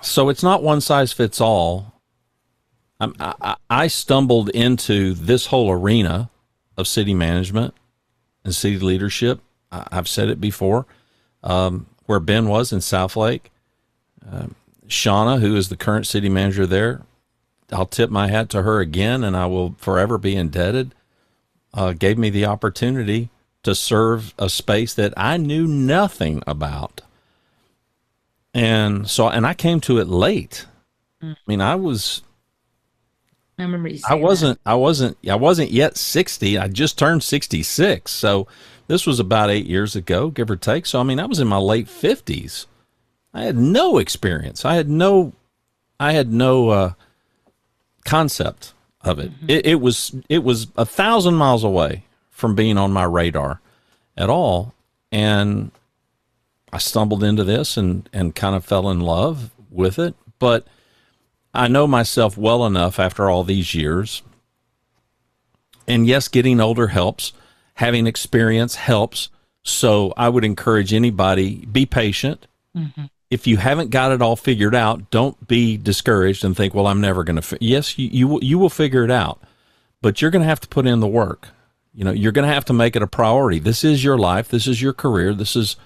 [0.00, 1.92] so it's not one size fits all
[3.20, 6.30] I, I stumbled into this whole arena
[6.76, 7.74] of city management
[8.44, 9.40] and city leadership.
[9.70, 10.86] I, have said it before,
[11.42, 13.46] um, where Ben was in Southlake.
[14.30, 14.46] Uh,
[14.86, 17.02] Shana, who is the current city manager there,
[17.72, 20.94] I'll tip my hat to her again, and I will forever be indebted.
[21.74, 23.30] Uh, gave me the opportunity
[23.62, 27.00] to serve a space that I knew nothing about,
[28.52, 30.66] and so and I came to it late.
[31.22, 31.32] Mm.
[31.32, 32.22] I mean, I was.
[33.58, 34.00] I remember you.
[34.08, 34.62] I wasn't.
[34.64, 34.70] That.
[34.70, 35.16] I wasn't.
[35.28, 36.58] I wasn't yet sixty.
[36.58, 38.12] I just turned sixty six.
[38.12, 38.46] So
[38.86, 40.84] this was about eight years ago, give or take.
[40.84, 42.66] So I mean, I was in my late fifties.
[43.32, 44.64] I had no experience.
[44.64, 45.32] I had no.
[45.98, 46.68] I had no.
[46.68, 46.92] Uh,
[48.04, 49.30] concept of it.
[49.32, 49.50] Mm-hmm.
[49.50, 49.66] it.
[49.66, 53.60] It was it was a thousand miles away from being on my radar
[54.16, 54.74] at all,
[55.10, 55.70] and
[56.72, 60.14] I stumbled into this and and kind of fell in love with it.
[60.38, 60.66] But
[61.54, 64.22] I know myself well enough after all these years.
[65.86, 67.32] And yes, getting older helps.
[67.74, 69.28] Having experience helps.
[69.64, 72.46] So I would encourage anybody be patient.
[72.76, 76.86] Mm-hmm if you haven't got it all figured out, don't be discouraged and think, "Well,
[76.86, 77.56] I'm never going to." Fi-.
[77.62, 79.40] Yes, you you will, you will figure it out,
[80.02, 81.48] but you're going to have to put in the work.
[81.94, 83.58] You know, you're going to have to make it a priority.
[83.58, 84.48] This is your life.
[84.48, 85.32] This is your career.
[85.32, 85.76] This is,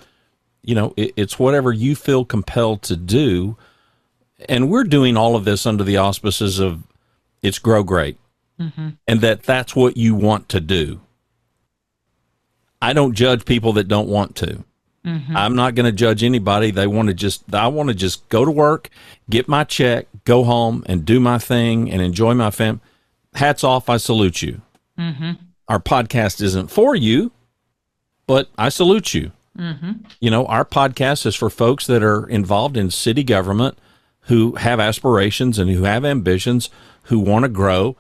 [0.63, 3.57] you know, it, it's whatever you feel compelled to do.
[4.49, 6.83] And we're doing all of this under the auspices of
[7.43, 8.19] it's grow great,
[8.61, 8.89] mm-hmm.
[9.07, 11.01] and that that's what you want to do.
[12.83, 14.65] I don't judge people that don't want to.
[15.07, 15.37] Mm-hmm.
[15.37, 16.73] I'm not going to judge anybody.
[16.73, 18.91] They want to just, I want to just go to work,
[19.31, 22.81] get my check, go home and do my thing and enjoy my fam.
[23.35, 23.89] Hats off.
[23.89, 24.63] I salute you.
[24.99, 25.33] Mm-hmm.
[25.69, 27.31] Our podcast isn't for you,
[28.27, 29.31] but I salute you.
[29.57, 29.93] Mm-hmm.
[30.21, 33.79] You know, our podcast is for folks that are involved in city government
[34.23, 36.69] who have aspirations and who have ambitions,
[37.05, 37.97] who want to grow.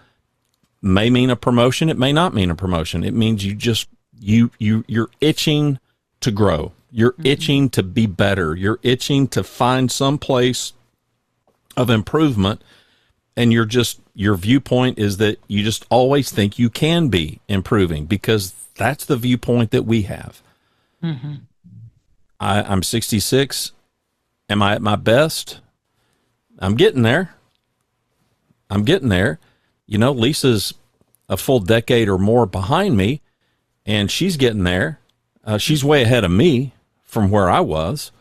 [0.83, 1.89] May mean a promotion.
[1.89, 3.05] It may not mean a promotion.
[3.05, 3.89] It means you just,
[4.19, 5.79] you, you, you're itching
[6.21, 6.73] to grow.
[6.97, 7.27] You're mm-hmm.
[7.27, 8.57] itching to be better.
[8.57, 10.73] You're itching to find some place
[11.77, 12.63] of improvement.
[13.37, 18.07] And you're just, your viewpoint is that you just always think you can be improving
[18.07, 20.41] because that's the viewpoint that we have.
[21.03, 21.35] Mm-hmm.
[22.41, 23.73] I, I'm 66.
[24.49, 25.61] Am I at my best?
[26.59, 27.35] I'm getting there.
[28.71, 29.39] I'm getting there.
[29.87, 30.73] You know, Lisa's
[31.29, 33.21] a full decade or more behind me,
[33.85, 34.99] and she's getting there.
[35.45, 36.73] Uh, she's way ahead of me
[37.07, 38.13] from where I was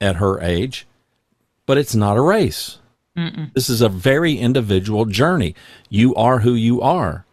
[0.00, 0.86] at her age,
[1.66, 2.78] but it's not a race.
[3.16, 3.52] Mm-mm.
[3.52, 5.54] This is a very individual journey.
[5.88, 7.24] You are who you are.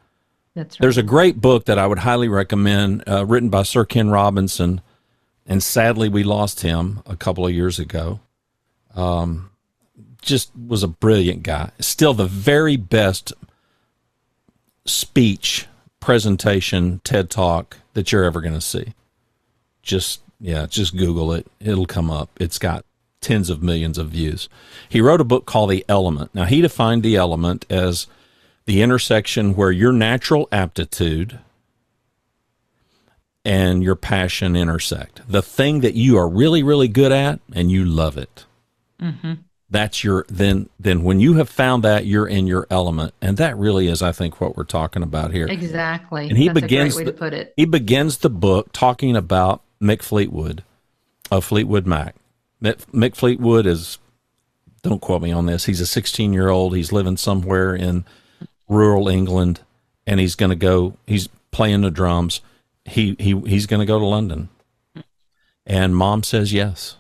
[0.55, 0.81] That's right.
[0.81, 4.81] There's a great book that I would highly recommend, uh, written by Sir Ken Robinson,
[5.45, 8.19] and sadly we lost him a couple of years ago.
[8.95, 9.51] Um,
[10.21, 11.71] just was a brilliant guy.
[11.79, 13.33] Still the very best
[14.85, 15.67] speech
[15.99, 18.93] presentation TED talk that you're ever going to see.
[19.83, 21.48] Just yeah, just Google it.
[21.60, 22.30] It'll come up.
[22.39, 22.86] It's got
[23.21, 24.48] tens of millions of views.
[24.88, 26.34] He wrote a book called The Element.
[26.34, 28.08] Now, he defined the element as
[28.65, 31.39] the intersection where your natural aptitude
[33.43, 35.21] and your passion intersect.
[35.28, 38.45] The thing that you are really, really good at and you love it.
[39.02, 39.34] Mm-hmm.
[39.69, 40.69] That's your then.
[40.80, 44.12] Then when you have found that, you're in your element, and that really is, I
[44.12, 45.48] think, what we're talking about here.
[45.48, 46.30] Exactly.
[46.30, 46.95] And he That's begins.
[46.95, 50.63] The, he begins the book talking about Mick Fleetwood
[51.32, 52.15] of Fleetwood Mac.
[52.62, 54.00] Mick Fleetwood is,
[54.82, 56.76] don't quote me on this, he's a 16 year old.
[56.76, 58.06] He's living somewhere in
[58.67, 59.62] rural England
[60.08, 62.41] and he's going to go, he's playing the drums.
[62.86, 64.50] He, he, he's going to go to London.
[65.65, 66.98] And mom says yes.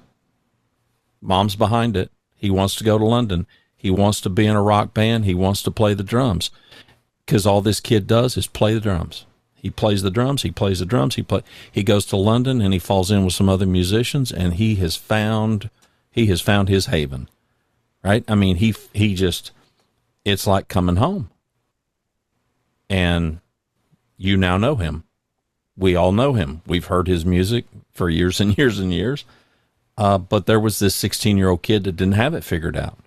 [1.21, 2.11] Mom's behind it.
[2.35, 3.47] He wants to go to London.
[3.75, 5.25] He wants to be in a rock band.
[5.25, 6.49] He wants to play the drums
[7.25, 9.25] because all this kid does is play the drums.
[9.65, 10.43] He plays the drums.
[10.43, 11.15] He plays the drums.
[11.15, 11.41] He play.
[11.71, 14.95] He goes to London and he falls in with some other musicians, and he has
[14.95, 15.71] found
[16.11, 17.27] he has found his haven.
[18.03, 18.23] Right?
[18.27, 19.49] I mean, he he just
[20.23, 21.31] it's like coming home.
[22.91, 23.39] And
[24.17, 25.03] you now know him.
[25.75, 26.61] We all know him.
[26.67, 29.25] We've heard his music for years and years and years.
[29.97, 32.99] Uh, but there was this 16 year old kid that didn't have it figured out,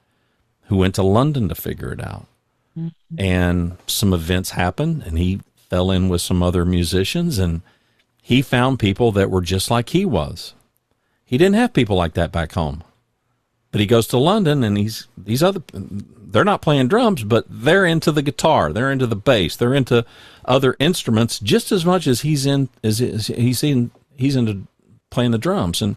[0.63, 2.27] who went to London to figure it out.
[2.77, 3.15] Mm-hmm.
[3.17, 7.63] And some events happened, and he fell in with some other musicians and
[8.23, 10.55] he found people that were just like he was.
[11.25, 12.83] He didn't have people like that back home.
[13.71, 17.87] But he goes to London and he's these other they're not playing drums, but they're
[17.87, 20.05] into the guitar, they're into the bass, they're into
[20.45, 24.67] other instruments just as much as he's in as he's in he's into
[25.11, 25.97] playing the drums and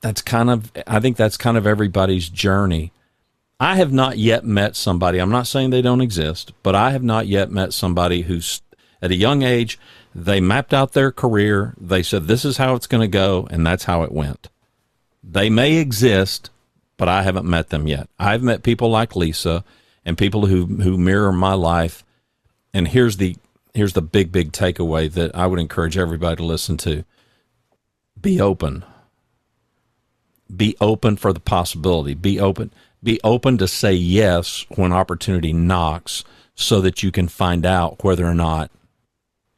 [0.00, 2.92] that's kind of I think that's kind of everybody's journey
[3.58, 7.02] I have not yet met somebody, I'm not saying they don't exist, but I have
[7.02, 8.60] not yet met somebody who's
[9.02, 9.78] at a young age,
[10.14, 11.74] they mapped out their career.
[11.78, 13.46] They said, this is how it's going to go.
[13.50, 14.48] And that's how it went.
[15.22, 16.50] They may exist,
[16.96, 18.08] but I haven't met them yet.
[18.18, 19.64] I've met people like Lisa
[20.04, 22.04] and people who, who mirror my life.
[22.72, 23.36] And here's the,
[23.74, 27.04] here's the big, big takeaway that I would encourage everybody to listen to.
[28.18, 28.84] Be open.
[30.54, 32.14] Be open for the possibility.
[32.14, 32.72] Be open
[33.06, 38.26] be open to say yes when opportunity knocks so that you can find out whether
[38.26, 38.70] or not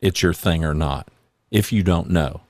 [0.01, 1.09] it's your thing or not
[1.51, 2.43] if you don't know.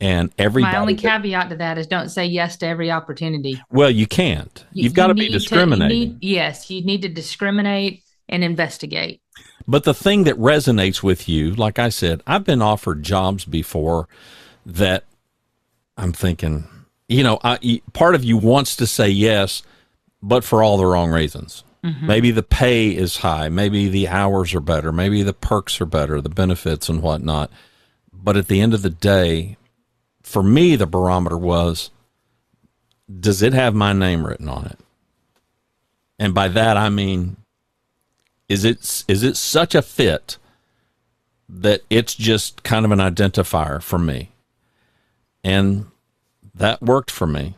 [0.00, 3.62] And every my only caveat to that is don't say yes to every opportunity.
[3.70, 4.64] Well, you can't.
[4.72, 5.88] You, have got to be discriminating.
[5.88, 9.20] To, you need, yes, you need to discriminate and investigate.
[9.68, 14.08] But the thing that resonates with you, like I said, I've been offered jobs before
[14.66, 15.04] that
[15.96, 16.66] I'm thinking,
[17.08, 19.62] you know, I, part of you wants to say yes,
[20.26, 21.64] but for all the wrong reasons.
[21.84, 22.06] Mm-hmm.
[22.06, 23.50] Maybe the pay is high.
[23.50, 24.90] Maybe the hours are better.
[24.90, 27.50] Maybe the perks are better, the benefits and whatnot.
[28.10, 29.58] But at the end of the day,
[30.22, 31.90] for me, the barometer was
[33.20, 34.78] does it have my name written on it?
[36.18, 37.36] And by that, I mean,
[38.48, 40.38] is it, is it such a fit
[41.50, 44.30] that it's just kind of an identifier for me?
[45.42, 45.88] And
[46.54, 47.56] that worked for me.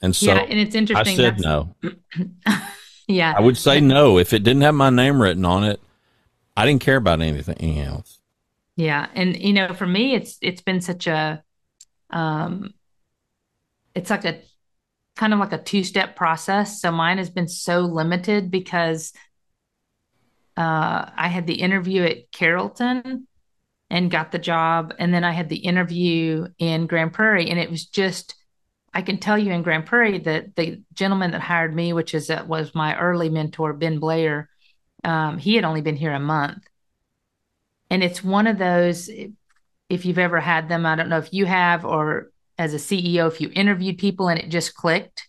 [0.00, 1.14] And so yeah, and it's interesting.
[1.14, 1.74] I said no.
[3.08, 3.34] yeah.
[3.36, 4.18] I would say no.
[4.18, 5.80] If it didn't have my name written on it,
[6.56, 8.20] I didn't care about anything else.
[8.76, 9.08] Yeah.
[9.14, 11.42] And you know, for me it's it's been such a
[12.10, 12.74] um
[13.94, 14.40] it's like a
[15.16, 16.80] kind of like a two-step process.
[16.80, 19.12] So mine has been so limited because
[20.56, 23.26] uh I had the interview at Carrollton
[23.90, 27.70] and got the job and then I had the interview in Grand Prairie and it
[27.70, 28.36] was just
[28.94, 32.30] I can tell you in Grand Prairie that the gentleman that hired me, which is
[32.30, 34.48] uh, was my early mentor, Ben Blair,
[35.04, 36.66] um, he had only been here a month,
[37.90, 39.10] and it's one of those.
[39.88, 43.28] If you've ever had them, I don't know if you have, or as a CEO,
[43.28, 45.28] if you interviewed people and it just clicked,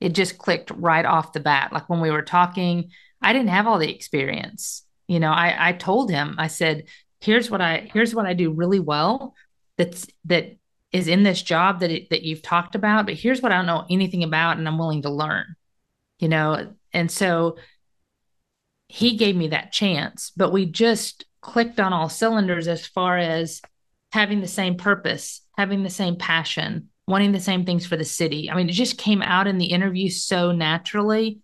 [0.00, 1.72] it just clicked right off the bat.
[1.72, 2.90] Like when we were talking,
[3.22, 4.84] I didn't have all the experience.
[5.06, 6.84] You know, I I told him, I said,
[7.20, 9.34] here's what I here's what I do really well.
[9.76, 10.56] That's that
[10.92, 13.66] is in this job that it, that you've talked about, but here's what I don't
[13.66, 15.56] know anything about and I'm willing to learn.
[16.18, 17.56] You know, and so
[18.88, 23.60] he gave me that chance, but we just clicked on all cylinders as far as
[24.12, 28.50] having the same purpose, having the same passion, wanting the same things for the city.
[28.50, 31.40] I mean, it just came out in the interview so naturally.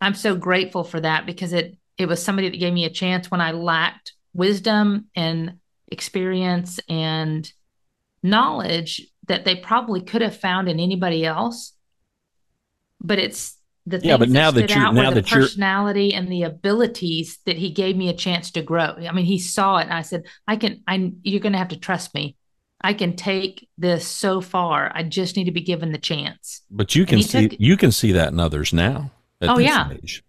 [0.00, 3.30] I'm so grateful for that because it it was somebody that gave me a chance
[3.30, 7.50] when I lacked wisdom and experience and
[8.26, 11.72] knowledge that they probably could have found in anybody else.
[13.00, 16.42] But it's the yeah, but now that, that you're now the that personality and the
[16.42, 18.96] abilities that he gave me a chance to grow.
[18.96, 20.82] I mean, he saw it, and I said, "I can.
[20.88, 22.36] I you're going to have to trust me.
[22.80, 24.90] I can take this so far.
[24.94, 27.92] I just need to be given the chance." But you can see took, you can
[27.92, 29.12] see that in others now.
[29.42, 29.90] oh yeah.
[29.92, 30.24] Age.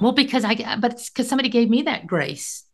[0.00, 2.64] Well, because I but it's because somebody gave me that grace.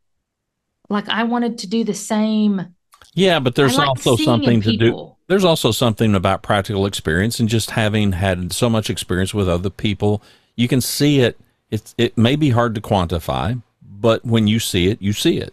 [0.88, 2.74] Like I wanted to do the same
[3.14, 5.14] yeah, but there's like also something to do.
[5.26, 9.70] There's also something about practical experience and just having had so much experience with other
[9.70, 10.22] people.
[10.56, 11.38] You can see it.
[11.70, 15.52] It's it may be hard to quantify, but when you see it, you see it.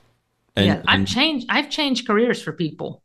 [0.55, 1.47] And, yeah, I've and, changed.
[1.49, 3.01] I've changed careers for people.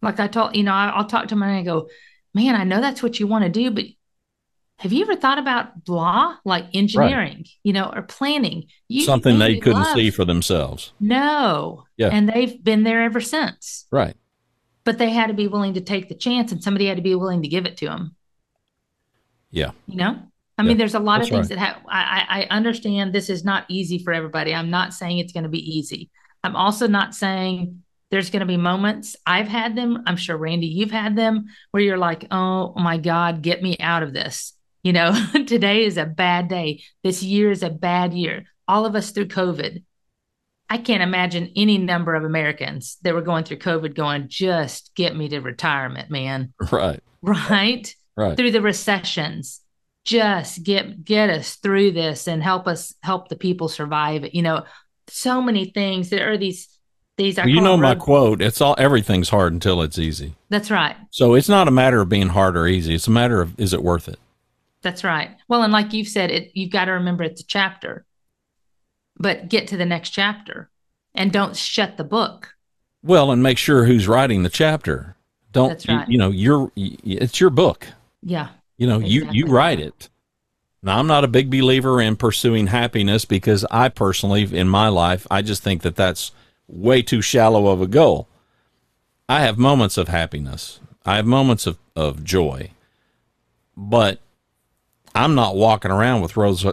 [0.00, 1.88] Like I told you know, I'll talk to them and I go,
[2.34, 3.84] "Man, I know that's what you want to do, but
[4.80, 6.36] have you ever thought about blah?
[6.44, 7.48] Like engineering right.
[7.62, 8.66] you know or planning?
[8.88, 10.92] You, something they, couldn't love, see for themselves.
[10.98, 11.84] No.
[11.96, 12.08] Yeah.
[12.08, 13.86] And they've been there ever since.
[13.92, 14.16] Right.
[14.84, 17.14] But they had to be willing to take the chance and somebody had to be
[17.14, 18.16] willing to give it to them
[19.50, 19.72] yeah.
[19.86, 20.16] You know?
[20.58, 20.68] I yeah.
[20.68, 21.58] mean there's a lot That's of things right.
[21.58, 24.54] that have I, I understand this is not easy for everybody.
[24.54, 26.10] I'm not saying it's going to be easy.
[26.44, 30.66] I'm also not saying there's going to be moments i've had them i'm sure randy
[30.66, 34.92] you've had them where you're like oh my god get me out of this you
[34.92, 35.12] know,
[35.46, 36.82] today is a bad day.
[37.02, 38.44] This year is a bad year.
[38.66, 39.82] All of us through COVID.
[40.68, 45.16] I can't imagine any number of Americans that were going through COVID going, just get
[45.16, 46.52] me to retirement, man.
[46.70, 47.00] Right.
[47.22, 47.94] Right.
[48.16, 48.36] Right.
[48.36, 49.60] Through the recessions.
[50.04, 54.26] Just get get us through this and help us help the people survive.
[54.32, 54.64] You know,
[55.08, 56.08] so many things.
[56.08, 56.68] There are these
[57.20, 60.96] these well, you know my quote it's all everything's hard until it's easy that's right
[61.10, 63.74] so it's not a matter of being hard or easy it's a matter of is
[63.74, 64.18] it worth it
[64.82, 65.36] that's right.
[65.48, 68.04] Well, and like you've said, it you've got to remember it's a chapter,
[69.16, 70.70] but get to the next chapter
[71.14, 72.54] and don't shut the book.
[73.02, 75.16] Well, and make sure who's writing the chapter.
[75.52, 76.08] Don't right.
[76.08, 77.86] you, you, know you're it's your book.
[78.22, 78.48] Yeah.
[78.76, 79.36] You know exactly.
[79.36, 80.08] you you write it.
[80.82, 85.26] Now, I'm not a big believer in pursuing happiness because I personally, in my life,
[85.30, 86.32] I just think that that's
[86.66, 88.28] way too shallow of a goal.
[89.28, 92.70] I have moments of happiness, I have moments of, of joy,
[93.76, 94.20] but
[95.20, 96.64] I'm not walking around with rose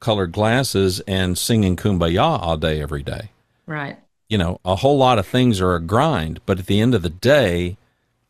[0.00, 3.30] colored glasses and singing kumbaya all day, every day.
[3.66, 3.98] Right.
[4.28, 7.02] You know, a whole lot of things are a grind, but at the end of
[7.02, 7.76] the day,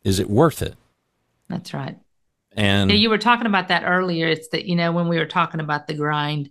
[0.03, 0.75] is it worth it?
[1.49, 1.97] That's right.
[2.51, 4.27] And yeah, you were talking about that earlier.
[4.27, 6.49] It's that, you know, when we were talking about the grind,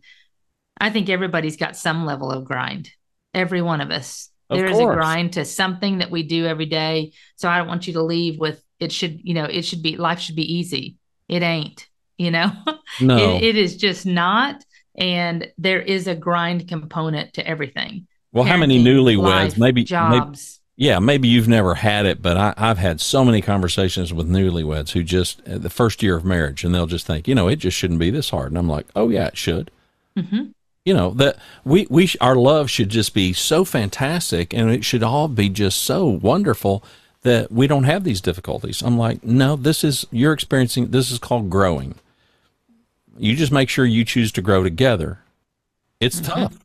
[0.80, 2.90] I think everybody's got some level of grind.
[3.34, 4.30] Every one of us.
[4.48, 7.12] Of there is a grind to something that we do every day.
[7.34, 9.96] So I don't want you to leave with it should, you know, it should be
[9.96, 10.96] life should be easy.
[11.28, 11.88] It ain't,
[12.18, 12.52] you know.
[13.00, 14.64] no, it, it is just not.
[14.98, 18.06] And there is a grind component to everything.
[18.32, 19.22] well, how many newlyweds?
[19.22, 20.60] life, maybe, maybe, jobs.
[20.76, 24.92] yeah, maybe you've never had it, but I, I've had so many conversations with newlyweds
[24.92, 27.56] who just uh, the first year of marriage, and they'll just think, you know, it
[27.56, 29.70] just shouldn't be this hard, and I'm like, oh yeah, it should.
[30.16, 30.44] hmm
[30.86, 34.84] you know that we we sh- our love should just be so fantastic and it
[34.84, 36.82] should all be just so wonderful
[37.22, 41.18] that we don't have these difficulties i'm like no this is you're experiencing this is
[41.18, 41.96] called growing
[43.18, 45.20] you just make sure you choose to grow together
[46.00, 46.40] it's mm-hmm.
[46.40, 46.58] tough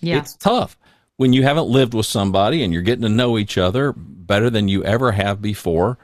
[0.00, 0.18] Yeah.
[0.18, 0.76] it's tough
[1.16, 4.68] when you haven't lived with somebody and you're getting to know each other better than
[4.68, 5.98] you ever have before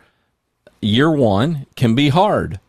[0.80, 2.60] year one can be hard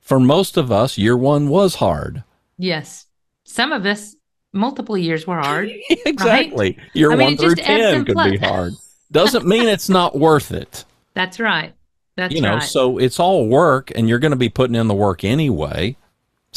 [0.00, 2.24] for most of us year one was hard
[2.58, 3.06] yes.
[3.44, 4.16] Some of us,
[4.52, 5.70] multiple years were hard.
[6.06, 6.78] exactly.
[6.94, 8.74] Year I mean, one through ten could be hard.
[9.12, 10.84] Doesn't mean it's not worth it.
[11.14, 11.74] That's right.
[12.16, 12.62] That's you know, right.
[12.62, 15.96] so it's all work, and you're going to be putting in the work anyway.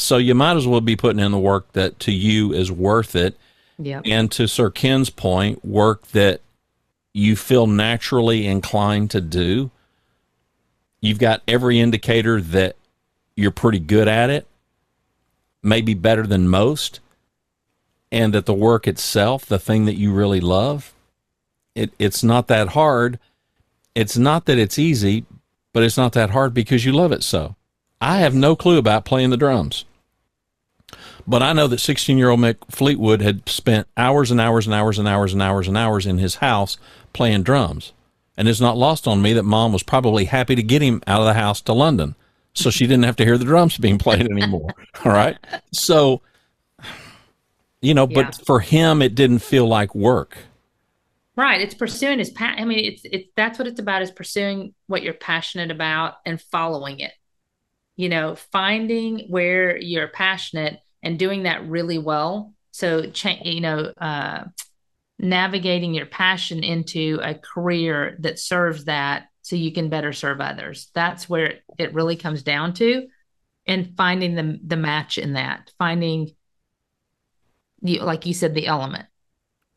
[0.00, 3.16] So you might as well be putting in the work that to you is worth
[3.16, 3.36] it,
[3.78, 4.02] yep.
[4.04, 6.40] and to Sir Ken's point, work that
[7.12, 9.72] you feel naturally inclined to do.
[11.00, 12.76] You've got every indicator that
[13.34, 14.46] you're pretty good at it,
[15.64, 17.00] maybe better than most,
[18.12, 20.94] and that the work itself, the thing that you really love,
[21.74, 23.18] it, it's not that hard.
[23.96, 25.26] It's not that it's easy,
[25.72, 27.56] but it's not that hard because you love it so.
[28.00, 29.84] I have no clue about playing the drums.
[31.28, 34.74] But I know that 16 year old Mick Fleetwood had spent hours and hours and
[34.74, 36.78] hours and hours and hours and hours in his house
[37.12, 37.92] playing drums.
[38.38, 41.20] And it's not lost on me that mom was probably happy to get him out
[41.20, 42.14] of the house to London
[42.54, 44.74] so she didn't have to hear the drums being played anymore.
[45.04, 45.36] All right.
[45.70, 46.22] So,
[47.82, 48.22] you know, Yeah.
[48.22, 50.38] but for him, it didn't feel like work.
[51.36, 51.60] Right.
[51.60, 55.02] It's pursuing his pa- I mean, it's it's that's what it's about is pursuing what
[55.02, 57.12] you're passionate about and following it.
[57.96, 62.54] You know, finding where you're passionate and doing that really well.
[62.70, 64.44] So, cha- you know, uh,
[65.18, 70.90] navigating your passion into a career that serves that so you can better serve others.
[70.94, 73.08] That's where it really comes down to
[73.66, 75.70] and finding the the match in that.
[75.78, 76.30] Finding
[77.82, 79.06] you like you said the element.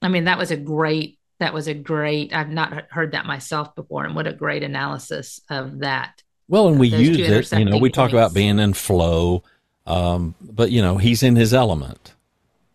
[0.01, 3.75] I mean, that was a great that was a great I've not heard that myself
[3.75, 6.21] before and what a great analysis of that.
[6.47, 7.57] Well, and we use it.
[7.57, 9.43] You know, we talk about being in flow,
[9.85, 12.13] um, but you know, he's in his element.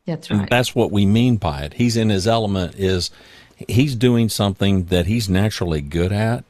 [0.07, 0.51] That's And right.
[0.51, 1.75] that's what we mean by it.
[1.75, 3.11] He's in his element is
[3.69, 6.45] he's doing something that he's naturally good at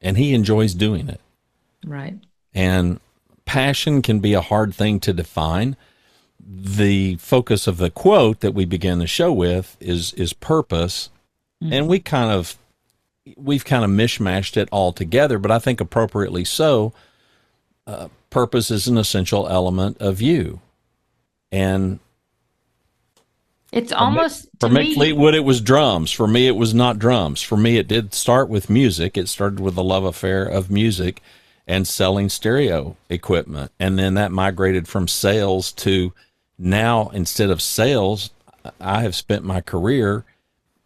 [0.00, 1.20] and he enjoys doing it.
[1.84, 2.14] right.
[2.54, 3.00] And
[3.46, 5.76] passion can be a hard thing to define.
[6.46, 11.10] The focus of the quote that we began the show with is is purpose.
[11.62, 12.56] And we kind of
[13.36, 16.92] we've kind of mishmashed it all together, but I think appropriately so.
[17.86, 20.60] Uh, purpose is an essential element of you.
[21.52, 22.00] And
[23.70, 26.10] It's almost For Mick me, Fleetwood, it was drums.
[26.10, 27.42] For me, it was not drums.
[27.42, 29.16] For me, it did start with music.
[29.16, 31.22] It started with a love affair of music
[31.64, 33.70] and selling stereo equipment.
[33.78, 36.12] And then that migrated from sales to
[36.58, 38.30] now, instead of sales,
[38.80, 40.24] I have spent my career,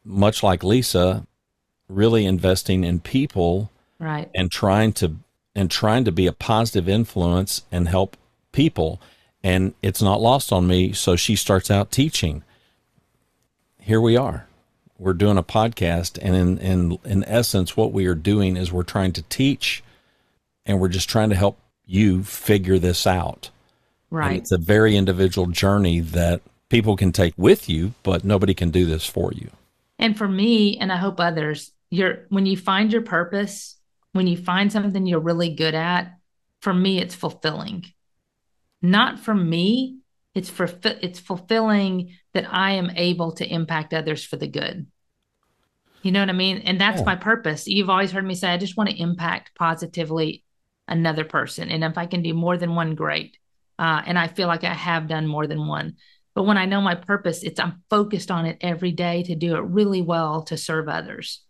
[0.05, 1.27] much like Lisa,
[1.89, 4.31] really investing in people right.
[4.35, 5.17] and trying to
[5.55, 8.17] and trying to be a positive influence and help
[8.53, 9.01] people
[9.43, 12.43] and it's not lost on me so she starts out teaching.
[13.79, 14.47] Here we are.
[14.99, 18.83] We're doing a podcast and in in in essence what we are doing is we're
[18.83, 19.83] trying to teach
[20.67, 23.51] and we're just trying to help you figure this out.
[24.11, 24.37] And Right.
[24.39, 28.87] it's a very individual journey that people can take with you but nobody can do
[28.87, 29.51] this for you.
[30.01, 33.77] And for me, and I hope others, you're when you find your purpose,
[34.19, 36.19] when you find something you're really good at,
[36.61, 37.85] for me, it's fulfilling.
[38.83, 39.99] Not for me,
[40.35, 44.89] it's for it's fulfilling that I am able to impact others for the good.
[46.03, 46.59] You know what I mean?
[46.59, 47.07] And that's Yeah.
[47.07, 47.69] my purpose.
[47.69, 50.43] You've always heard me say, I just want to impact positively
[50.89, 51.69] another person.
[51.71, 53.39] And if I can do more than one, great.
[53.79, 55.95] Uh, and I feel like I have done more than one.
[56.35, 59.55] But when I know my purpose, it's I'm focused on it every day to do
[59.55, 61.45] it really well to serve others.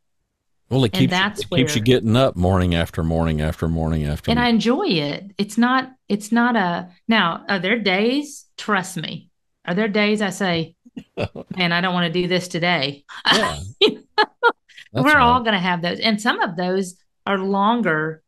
[0.71, 4.05] Well, it keeps, that's it where, keeps you getting up morning after morning after morning
[4.05, 4.31] after.
[4.31, 4.53] And morning.
[4.53, 5.33] I enjoy it.
[5.39, 5.91] It's not.
[6.09, 6.91] It's not a.
[7.07, 8.47] Now, are there days?
[8.59, 9.31] Trust me.
[9.65, 10.75] Are there days I say,
[11.57, 13.61] "Man, I don't want to do this today." Yeah.
[14.93, 15.17] We're right.
[15.17, 16.97] all going to have those, and some of those
[17.27, 18.23] are longer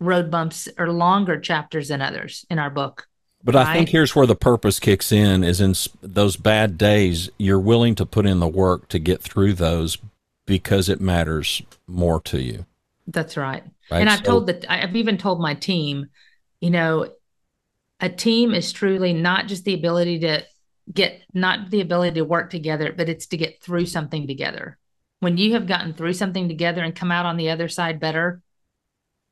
[0.00, 3.06] road bumps or longer chapters than others in our book.
[3.42, 3.66] But right?
[3.66, 7.94] I think here's where the purpose kicks in: is in those bad days, you're willing
[7.96, 9.98] to put in the work to get through those
[10.46, 12.66] because it matters more to you.
[13.06, 13.62] That's right.
[13.90, 14.00] right?
[14.00, 16.08] And I've so, told that I've even told my team,
[16.60, 17.12] you know,
[18.00, 20.42] a team is truly not just the ability to
[20.92, 24.78] get not the ability to work together, but it's to get through something together.
[25.20, 28.42] When you have gotten through something together and come out on the other side better,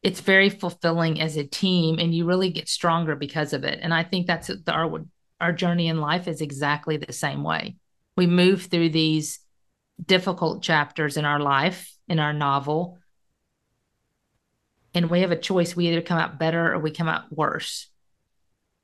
[0.03, 3.79] it's very fulfilling as a team and you really get stronger because of it.
[3.83, 5.05] And I think that's the, our
[5.41, 7.77] our journey in life is exactly the same way.
[8.17, 9.41] We move through these
[10.05, 12.99] difficult chapters in our life, in our novel.
[14.95, 15.75] And we have a choice.
[15.75, 17.89] We either come out better or we come out worse.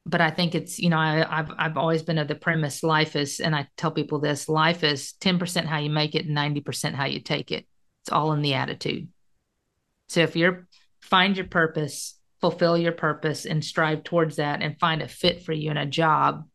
[0.06, 3.14] But I think it's, you know, I, have I've always been of the premise life
[3.14, 7.04] is, and I tell people this life is 10% how you make it, 90% how
[7.04, 7.66] you take it.
[8.02, 9.08] It's all in the attitude.
[10.08, 10.66] So if you're,
[11.02, 15.52] find your purpose, fulfill your purpose, and strive towards that, and find a fit for
[15.52, 16.48] you in a job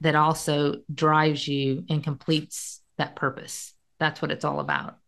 [0.00, 3.74] that also drives you and completes that purpose.
[3.98, 4.99] That's what it's all about.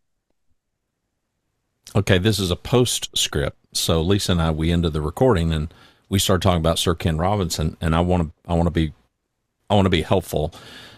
[1.95, 3.57] Okay, this is a postscript.
[3.73, 5.73] So Lisa and I we ended the recording and
[6.09, 8.93] we started talking about Sir Ken Robinson and I want to I want to be
[9.69, 10.53] I want to be helpful.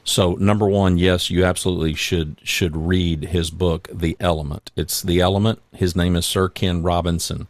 [0.05, 4.71] So number 1, yes, you absolutely should should read his book The Element.
[4.77, 5.61] It's The Element.
[5.73, 7.49] His name is Sir Ken Robinson.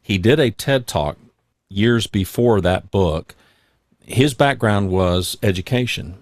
[0.00, 1.18] He did a TED Talk
[1.68, 3.34] years before that book.
[4.00, 6.16] His background was education.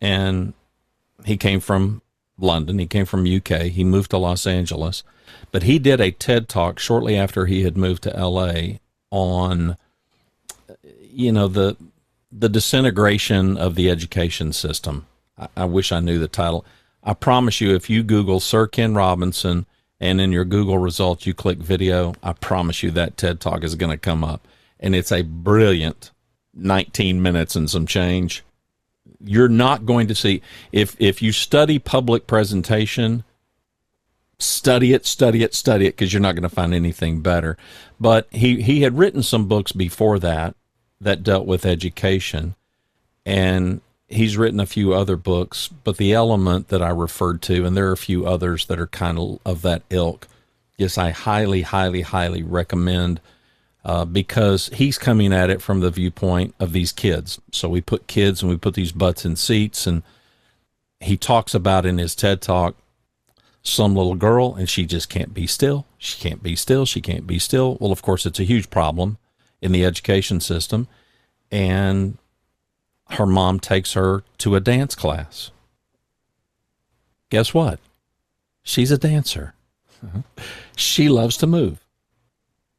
[0.00, 0.54] And
[1.24, 2.02] he came from
[2.38, 2.78] London.
[2.78, 3.62] He came from UK.
[3.62, 5.02] He moved to Los Angeles,
[5.50, 8.78] but he did a TED talk shortly after he had moved to LA
[9.10, 9.76] on,
[11.00, 11.76] you know, the
[12.30, 15.06] the disintegration of the education system.
[15.38, 16.64] I, I wish I knew the title.
[17.02, 19.64] I promise you, if you Google Sir Ken Robinson
[19.98, 23.74] and in your Google results you click video, I promise you that TED talk is
[23.76, 24.46] going to come up,
[24.78, 26.10] and it's a brilliant
[26.54, 28.44] 19 minutes and some change
[29.24, 33.24] you're not going to see if if you study public presentation
[34.38, 37.56] study it study it study it because you're not going to find anything better
[37.98, 40.54] but he he had written some books before that
[41.00, 42.54] that dealt with education
[43.26, 47.76] and he's written a few other books but the element that i referred to and
[47.76, 50.28] there are a few others that are kind of of that ilk
[50.76, 53.20] yes i highly highly highly recommend
[53.84, 57.40] uh, because he's coming at it from the viewpoint of these kids.
[57.52, 60.02] So we put kids and we put these butts in seats, and
[61.00, 62.76] he talks about in his TED talk
[63.68, 65.86] some little girl and she just can't be still.
[65.98, 66.86] She can't be still.
[66.86, 67.76] She can't be still.
[67.80, 69.18] Well, of course, it's a huge problem
[69.60, 70.88] in the education system.
[71.50, 72.18] And
[73.10, 75.50] her mom takes her to a dance class.
[77.30, 77.80] Guess what?
[78.62, 79.54] She's a dancer.
[80.76, 81.80] She loves to move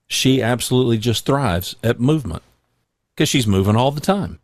[0.10, 2.42] she absolutely just thrives at movement
[3.14, 4.40] because she's moving all the time.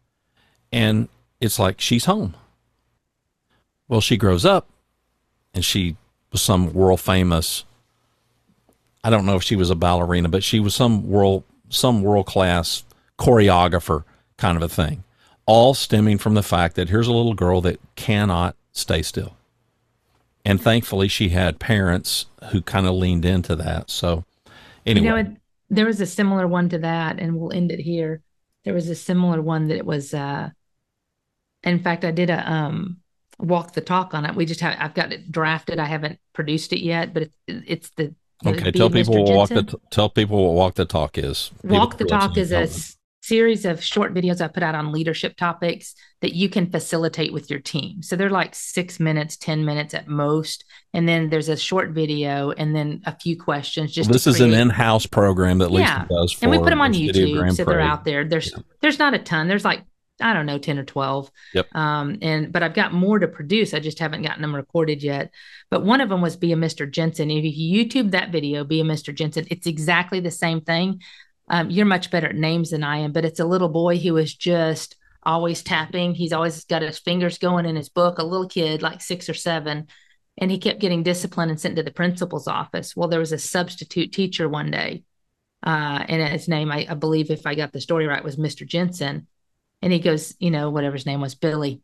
[0.71, 1.09] And
[1.41, 2.35] it's like she's home.
[3.87, 4.69] Well, she grows up
[5.53, 5.97] and she
[6.35, 7.63] was some world famous.
[9.05, 12.25] I don't know if she was a ballerina, but she was some world some world
[12.25, 12.83] class
[13.17, 14.03] choreographer
[14.35, 15.05] kind of a thing.
[15.45, 19.37] All stemming from the fact that here's a little girl that cannot stay still.
[20.43, 23.89] And thankfully she had parents who kind of leaned into that.
[23.89, 24.25] So
[24.85, 25.05] anyway.
[25.05, 25.35] You know,
[25.69, 28.21] there was a similar one to that, and we'll end it here.
[28.65, 30.49] There was a similar one that it was, uh,
[31.63, 32.97] in fact, I did a um,
[33.39, 34.35] walk the talk on it.
[34.35, 35.79] We just have, I've got it drafted.
[35.79, 38.15] I haven't produced it yet, but it's, it's the,
[38.45, 38.71] okay.
[38.71, 41.51] Tell people what walk the tell people what walk the talk is.
[41.63, 42.67] Walk the talk is a
[43.25, 47.49] series of short videos I put out on leadership topics that you can facilitate with
[47.49, 48.03] your team.
[48.03, 50.63] So they're like six minutes, 10 minutes at most.
[50.93, 53.91] And then there's a short video and then a few questions.
[53.91, 56.05] Just well, this is an in-house program that Lisa yeah.
[56.07, 56.37] does.
[56.41, 57.55] and we put them on YouTube.
[57.55, 58.25] So they're out there.
[58.25, 58.61] There's, yeah.
[58.81, 59.47] there's not a ton.
[59.47, 59.81] There's like,
[60.21, 61.29] I don't know, 10 or 12.
[61.53, 61.75] Yep.
[61.75, 63.73] Um, and, but I've got more to produce.
[63.73, 65.31] I just haven't gotten them recorded yet.
[65.69, 66.89] But one of them was Be a Mr.
[66.89, 67.29] Jensen.
[67.29, 69.13] If you YouTube that video, Be a Mr.
[69.13, 71.01] Jensen, it's exactly the same thing
[71.47, 74.17] um, you're much better at names than I am, but it's a little boy who
[74.17, 76.15] is just always tapping.
[76.15, 79.33] He's always got his fingers going in his book, a little kid, like six or
[79.33, 79.87] seven.
[80.37, 82.95] And he kept getting disciplined and sent to the principal's office.
[82.95, 85.03] Well, there was a substitute teacher one day,
[85.65, 88.67] uh, and his name, I, I, believe, if I got the story right, was Mr.
[88.67, 89.27] Jensen.
[89.81, 91.81] And he goes, you know, whatever his name was, Billy,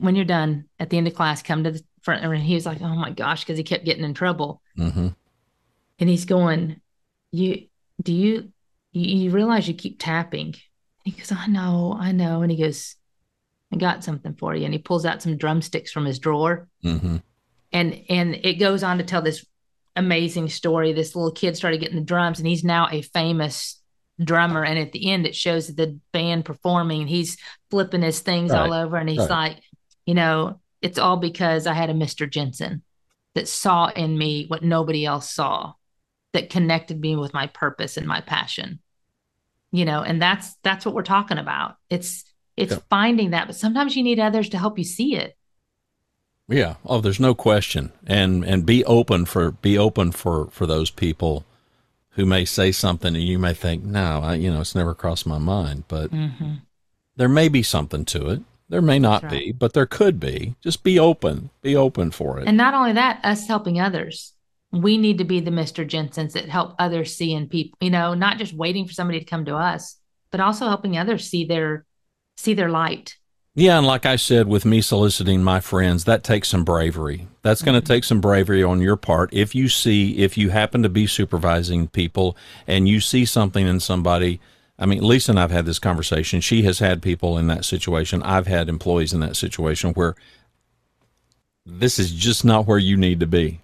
[0.00, 2.24] when you're done at the end of class, come to the front.
[2.24, 4.60] And he was like, oh my gosh, because he kept getting in trouble.
[4.78, 5.08] Mm-hmm.
[5.98, 6.80] And he's going,
[7.30, 7.66] you,
[8.02, 8.52] do you,
[8.92, 10.54] you, you realize you keep tapping?
[11.04, 12.42] he goes, I know, I know.
[12.42, 12.96] And he goes,
[13.72, 14.64] I got something for you.
[14.64, 16.68] And he pulls out some drumsticks from his drawer.
[16.84, 17.16] Mm-hmm.
[17.72, 19.44] And and it goes on to tell this
[19.96, 20.92] amazing story.
[20.92, 23.80] This little kid started getting the drums, and he's now a famous
[24.22, 24.64] drummer.
[24.64, 27.36] And at the end, it shows the band performing, and he's
[27.70, 28.60] flipping his things right.
[28.60, 28.96] all over.
[28.96, 29.30] And he's right.
[29.30, 29.62] like,
[30.06, 32.28] you know, it's all because I had a Mr.
[32.28, 32.82] Jensen
[33.34, 35.72] that saw in me what nobody else saw,
[36.32, 38.80] that connected me with my purpose and my passion.
[39.70, 41.76] You know, and that's that's what we're talking about.
[41.88, 42.24] It's
[42.56, 42.78] it's yeah.
[42.90, 45.34] finding that, but sometimes you need others to help you see it.
[46.48, 46.74] Yeah.
[46.84, 47.92] Oh, there's no question.
[48.06, 51.46] And and be open for be open for for those people
[52.12, 55.26] who may say something and you may think, no, I, you know, it's never crossed
[55.26, 56.54] my mind, but mm-hmm.
[57.16, 58.42] there may be something to it.
[58.68, 59.30] There may not right.
[59.30, 60.54] be, but there could be.
[60.62, 61.50] Just be open.
[61.60, 62.48] Be open for it.
[62.48, 64.32] And not only that, us helping others.
[64.70, 65.86] We need to be the Mr.
[65.86, 69.26] Jensens that help others see in people, you know, not just waiting for somebody to
[69.26, 69.98] come to us,
[70.30, 71.84] but also helping others see their
[72.38, 73.16] see their light.
[73.54, 77.28] Yeah, and like I said, with me soliciting my friends, that takes some bravery.
[77.42, 77.92] That's going to mm-hmm.
[77.92, 79.28] take some bravery on your part.
[79.32, 82.34] If you see, if you happen to be supervising people
[82.66, 84.40] and you see something in somebody,
[84.78, 86.40] I mean, Lisa and I've had this conversation.
[86.40, 88.22] She has had people in that situation.
[88.22, 90.14] I've had employees in that situation where
[91.66, 93.60] this is just not where you need to be.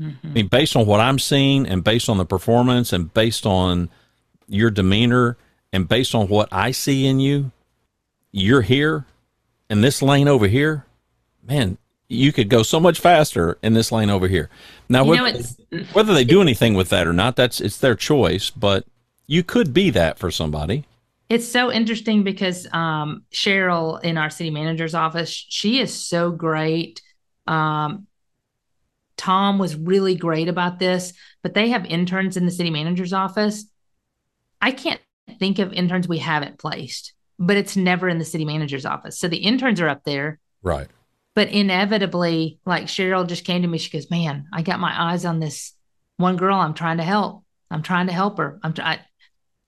[0.00, 0.26] Mm-hmm.
[0.26, 3.88] I mean, based on what I'm seeing and based on the performance and based on
[4.48, 5.36] your demeanor
[5.72, 7.52] and based on what I see in you,
[8.32, 9.06] you're here
[9.70, 10.86] in this lane over here,
[11.46, 14.48] man, you could go so much faster in this lane over here.
[14.88, 15.42] Now, whether,
[15.92, 18.50] whether they do anything with that or not, that's it's their choice.
[18.50, 18.86] But
[19.26, 20.84] you could be that for somebody.
[21.28, 27.02] It's so interesting because um, Cheryl in our city manager's office, she is so great.
[27.46, 28.06] Um,
[29.18, 31.12] Tom was really great about this,
[31.42, 33.66] but they have interns in the city manager's office.
[34.62, 35.00] I can't
[35.38, 39.18] think of interns we haven't placed but it's never in the city manager's office.
[39.18, 40.38] So the interns are up there.
[40.62, 40.88] Right.
[41.34, 45.24] But inevitably, like Cheryl just came to me, she goes, Man, I got my eyes
[45.24, 45.72] on this
[46.16, 47.44] one girl I'm trying to help.
[47.70, 48.58] I'm trying to help her.
[48.62, 48.98] I'm trying,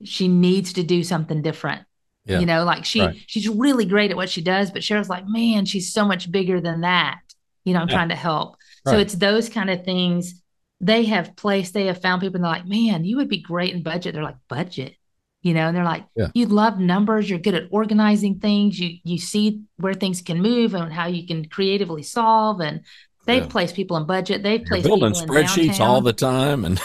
[0.03, 1.83] she needs to do something different.
[2.25, 2.41] Yeah.
[2.41, 3.17] You know, like she right.
[3.27, 6.61] she's really great at what she does, but Cheryl's like, man, she's so much bigger
[6.61, 7.21] than that.
[7.65, 7.95] You know, I'm yeah.
[7.95, 8.57] trying to help.
[8.85, 8.93] Right.
[8.93, 10.43] So it's those kind of things
[10.81, 13.75] they have placed, they have found people and they're like, man, you would be great
[13.75, 14.15] in budget.
[14.15, 14.97] They're like, budget
[15.43, 16.29] you know and they're like yeah.
[16.35, 20.75] you love numbers you're good at organizing things you you see where things can move
[20.75, 22.83] and how you can creatively solve and
[23.27, 23.49] they've yeah.
[23.49, 26.81] placed people in budget they've placed you're building spreadsheets all the time and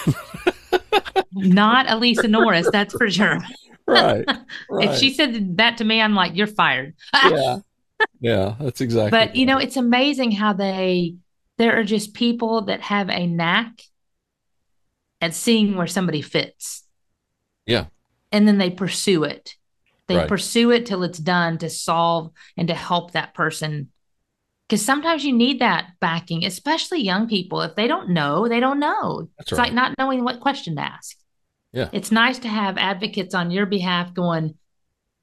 [1.34, 3.40] not elisa norris that's for sure.
[3.88, 4.26] Right,
[4.70, 6.96] right, if she said that to me i'm like you're fired.
[7.14, 7.60] Yeah.
[8.20, 9.36] Yeah that's exactly but right.
[9.36, 11.16] you know it's amazing how they
[11.58, 13.82] there are just people that have a knack
[15.22, 16.84] at seeing where somebody fits.
[17.66, 17.86] Yeah
[18.32, 19.56] and then they pursue it.
[20.08, 20.28] They right.
[20.28, 23.90] pursue it till it's done to solve and to help that person.
[24.68, 27.62] Because sometimes you need that backing, especially young people.
[27.62, 29.30] If they don't know, they don't know.
[29.38, 29.66] That's it's right.
[29.66, 31.18] like not knowing what question to ask.
[31.72, 31.90] Yeah.
[31.92, 34.56] It's nice to have advocates on your behalf going,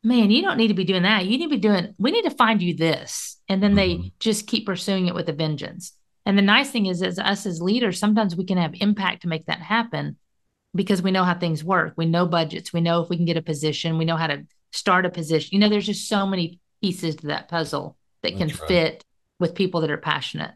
[0.04, 1.24] man, you don't need to be doing that.
[1.24, 3.38] You need to be doing, we need to find you this.
[3.48, 4.02] And then mm-hmm.
[4.02, 5.92] they just keep pursuing it with a vengeance.
[6.24, 9.28] And the nice thing is, as us as leaders, sometimes we can have impact to
[9.28, 10.16] make that happen
[10.74, 11.94] because we know how things work.
[11.96, 12.72] We know budgets.
[12.72, 13.98] We know if we can get a position.
[13.98, 15.50] We know how to start a position.
[15.52, 18.68] You know, there's just so many pieces to that puzzle that can right.
[18.68, 19.04] fit
[19.38, 20.52] with people that are passionate.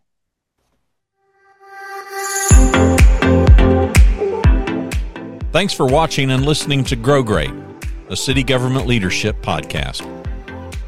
[5.53, 7.53] Thanks for watching and listening to Grow Great,
[8.11, 10.03] a city government leadership podcast.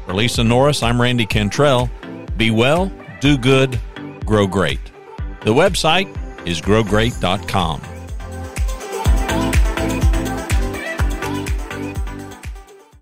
[0.05, 1.89] For Lisa Norris, I'm Randy Cantrell.
[2.37, 3.79] Be well, do good,
[4.25, 4.79] grow great.
[5.41, 6.07] The website
[6.47, 7.81] is growgreat.com.